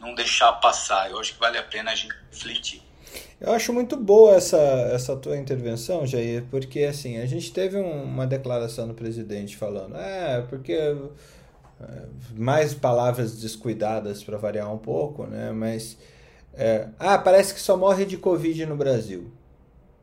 [0.00, 1.10] não deixar passar.
[1.10, 2.82] Eu acho que vale a pena a gente refletir.
[3.40, 4.58] Eu acho muito boa essa,
[4.92, 9.96] essa tua intervenção, Jair, porque assim, a gente teve um, uma declaração do presidente falando,
[9.96, 10.96] é, porque
[12.36, 15.50] mais palavras descuidadas para variar um pouco, né?
[15.52, 15.96] Mas
[16.54, 19.30] é, ah, parece que só morre de Covid no Brasil.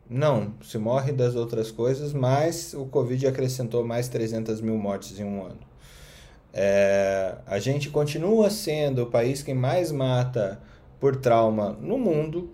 [0.09, 5.25] Não, se morre das outras coisas, mas o Covid acrescentou mais 300 mil mortes em
[5.25, 5.59] um ano.
[6.53, 10.59] É, a gente continua sendo o país que mais mata
[10.99, 12.49] por trauma no mundo,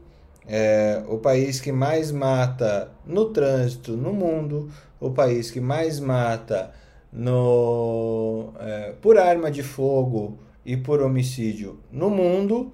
[0.48, 4.70] é, o país que mais mata no trânsito no mundo,
[5.00, 6.72] o país que mais mata
[7.14, 12.72] no, é, por arma de fogo e por homicídio no mundo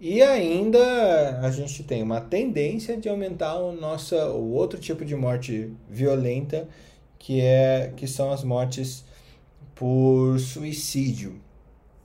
[0.00, 5.16] e ainda a gente tem uma tendência de aumentar o nosso o outro tipo de
[5.16, 6.68] morte violenta
[7.18, 9.04] que é que são as mortes
[9.74, 11.40] por suicídio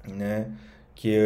[0.07, 0.51] né?
[0.95, 1.17] Que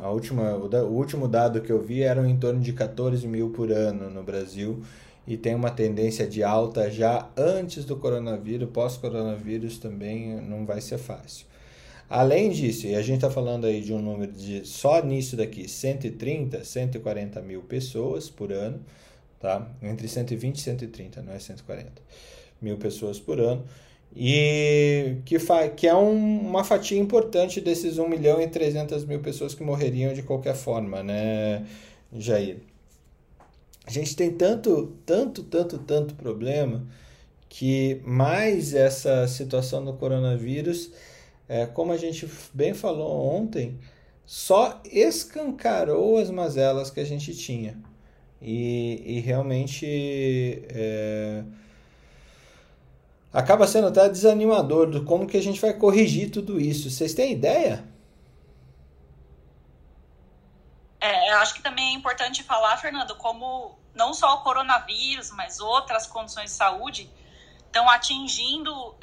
[0.00, 3.70] a última o último dado que eu vi eram em torno de 14 mil por
[3.70, 4.82] ano no Brasil
[5.28, 10.96] e tem uma tendência de alta já antes do coronavírus, pós-coronavírus também não vai ser
[10.96, 11.46] fácil.
[12.08, 15.68] Além disso, e a gente está falando aí de um número de só nisso daqui,
[15.68, 18.80] 130, 140 mil pessoas por ano,
[19.38, 19.70] tá?
[19.82, 21.92] Entre 120 e 130, não é 140
[22.62, 23.62] mil pessoas por ano,
[24.16, 25.36] e que,
[25.76, 30.14] que é um, uma fatia importante desses 1 milhão e 300 mil pessoas que morreriam
[30.14, 31.66] de qualquer forma, né,
[32.14, 32.67] Jair?
[33.88, 36.86] A gente tem tanto, tanto, tanto, tanto problema
[37.48, 40.92] que mais essa situação do coronavírus,
[41.48, 43.78] é, como a gente bem falou ontem,
[44.26, 47.78] só escancarou as mazelas que a gente tinha.
[48.42, 49.86] E, e realmente
[50.68, 51.42] é,
[53.32, 56.90] acaba sendo até desanimador do como que a gente vai corrigir tudo isso.
[56.90, 57.82] Vocês têm ideia?
[61.00, 65.60] É, eu acho que também é importante falar, Fernando, como não só o coronavírus, mas
[65.60, 67.10] outras condições de saúde
[67.66, 68.96] estão atingindo uh,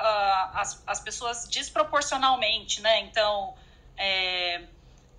[0.54, 3.02] as, as pessoas desproporcionalmente, né?
[3.02, 3.54] Então,
[3.96, 4.64] é,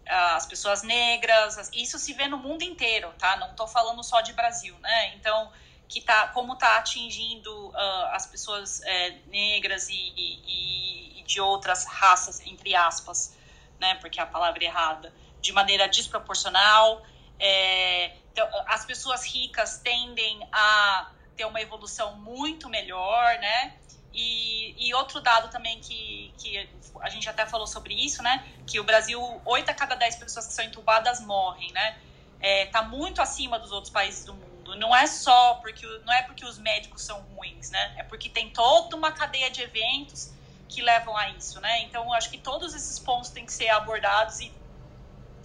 [0.04, 3.36] as pessoas negras, isso se vê no mundo inteiro, tá?
[3.36, 5.14] Não estou falando só de Brasil, né?
[5.14, 5.52] Então,
[5.88, 11.84] que tá, como está atingindo uh, as pessoas é, negras e, e, e, de outras
[11.84, 13.36] raças, entre aspas,
[13.78, 13.94] né?
[13.96, 17.02] Porque é a palavra é errada de maneira desproporcional.
[17.38, 23.74] É, então, as pessoas ricas tendem a ter uma evolução muito melhor, né?
[24.12, 26.68] E, e, outro dado também que, que
[27.02, 28.46] a gente até falou sobre isso, né?
[28.66, 31.98] Que o Brasil, 8 a cada 10 pessoas que são entubadas morrem, né?
[32.40, 34.74] É, tá muito acima dos outros países do mundo.
[34.76, 37.94] Não é só porque não é porque os médicos são ruins, né?
[37.98, 40.32] É porque tem toda uma cadeia de eventos
[40.68, 41.82] que levam a isso, né?
[41.82, 44.52] Então, acho que todos esses pontos têm que ser abordados e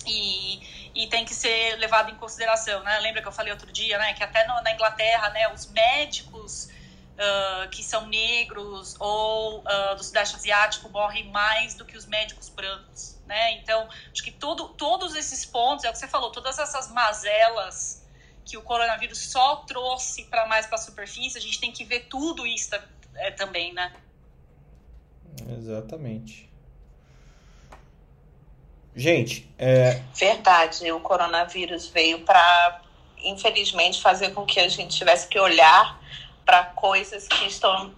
[0.07, 2.99] e, e tem que ser levado em consideração, né?
[2.99, 4.13] Lembra que eu falei outro dia, né?
[4.13, 5.51] Que até no, na Inglaterra, né?
[5.53, 6.69] Os médicos
[7.21, 12.49] uh, que são negros ou uh, do Sudeste Asiático morrem mais do que os médicos
[12.49, 13.53] brancos, né?
[13.53, 18.05] Então, acho que todo, todos esses pontos, é o que você falou, todas essas mazelas
[18.43, 22.07] que o coronavírus só trouxe para mais para a superfície, a gente tem que ver
[22.07, 22.69] tudo isso
[23.15, 23.93] é, também, né?
[25.57, 26.50] Exatamente.
[28.95, 30.01] Gente, é...
[30.13, 32.81] verdade, o coronavírus veio para,
[33.23, 35.99] infelizmente, fazer com que a gente tivesse que olhar
[36.45, 37.93] para coisas que estão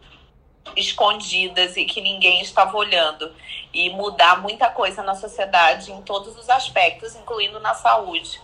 [0.75, 3.31] escondidas e que ninguém estava olhando
[3.73, 8.39] e mudar muita coisa na sociedade em todos os aspectos, incluindo na saúde.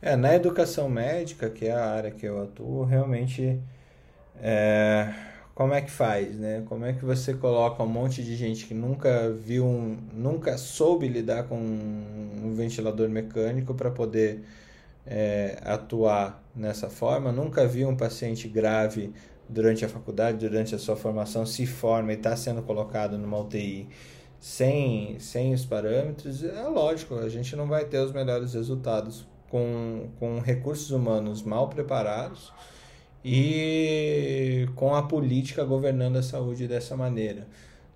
[0.00, 3.60] É, na educação médica, que é a área que eu atuo, realmente
[4.40, 5.12] é,
[5.56, 6.62] como é que faz, né?
[6.68, 11.08] Como é que você coloca um monte de gente que nunca viu, um, nunca soube
[11.08, 14.44] lidar com um ventilador mecânico para poder
[15.06, 19.14] é, atuar nessa forma, nunca viu um paciente grave
[19.48, 23.88] durante a faculdade, durante a sua formação, se forma e está sendo colocado numa UTI
[24.38, 30.10] sem, sem os parâmetros, é lógico, a gente não vai ter os melhores resultados com,
[30.20, 32.52] com recursos humanos mal preparados
[33.28, 37.44] e com a política governando a saúde dessa maneira.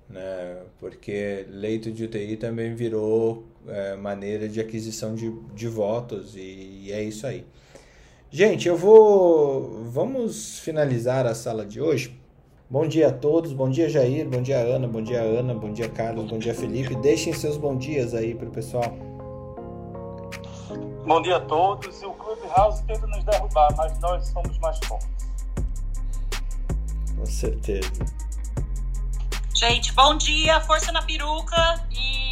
[0.09, 0.57] Né?
[0.81, 6.41] Porque leito de UTI também virou é, maneira de aquisição de, de votos e,
[6.83, 7.45] e é isso aí.
[8.29, 9.85] Gente, eu vou.
[9.85, 12.19] Vamos finalizar a sala de hoje.
[12.69, 15.89] Bom dia a todos, bom dia Jair, bom dia Ana, bom dia Ana, bom dia
[15.89, 16.95] Carlos, bom dia Felipe.
[16.97, 19.10] Deixem seus bom dias aí para o pessoal.
[21.07, 22.03] Bom dia a todos.
[22.03, 25.09] O Clubhouse tenta nos derrubar, mas nós somos mais fortes.
[27.17, 27.91] Com certeza.
[29.55, 32.31] Gente, bom dia, força na peruca e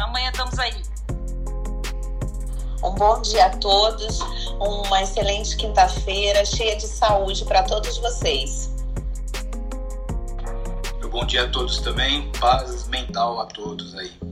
[0.00, 0.82] amanhã estamos aí.
[2.82, 4.20] Um bom dia a todos,
[4.58, 8.72] uma excelente quinta-feira, cheia de saúde para todos vocês.
[11.12, 14.31] bom dia a todos também, paz mental a todos aí.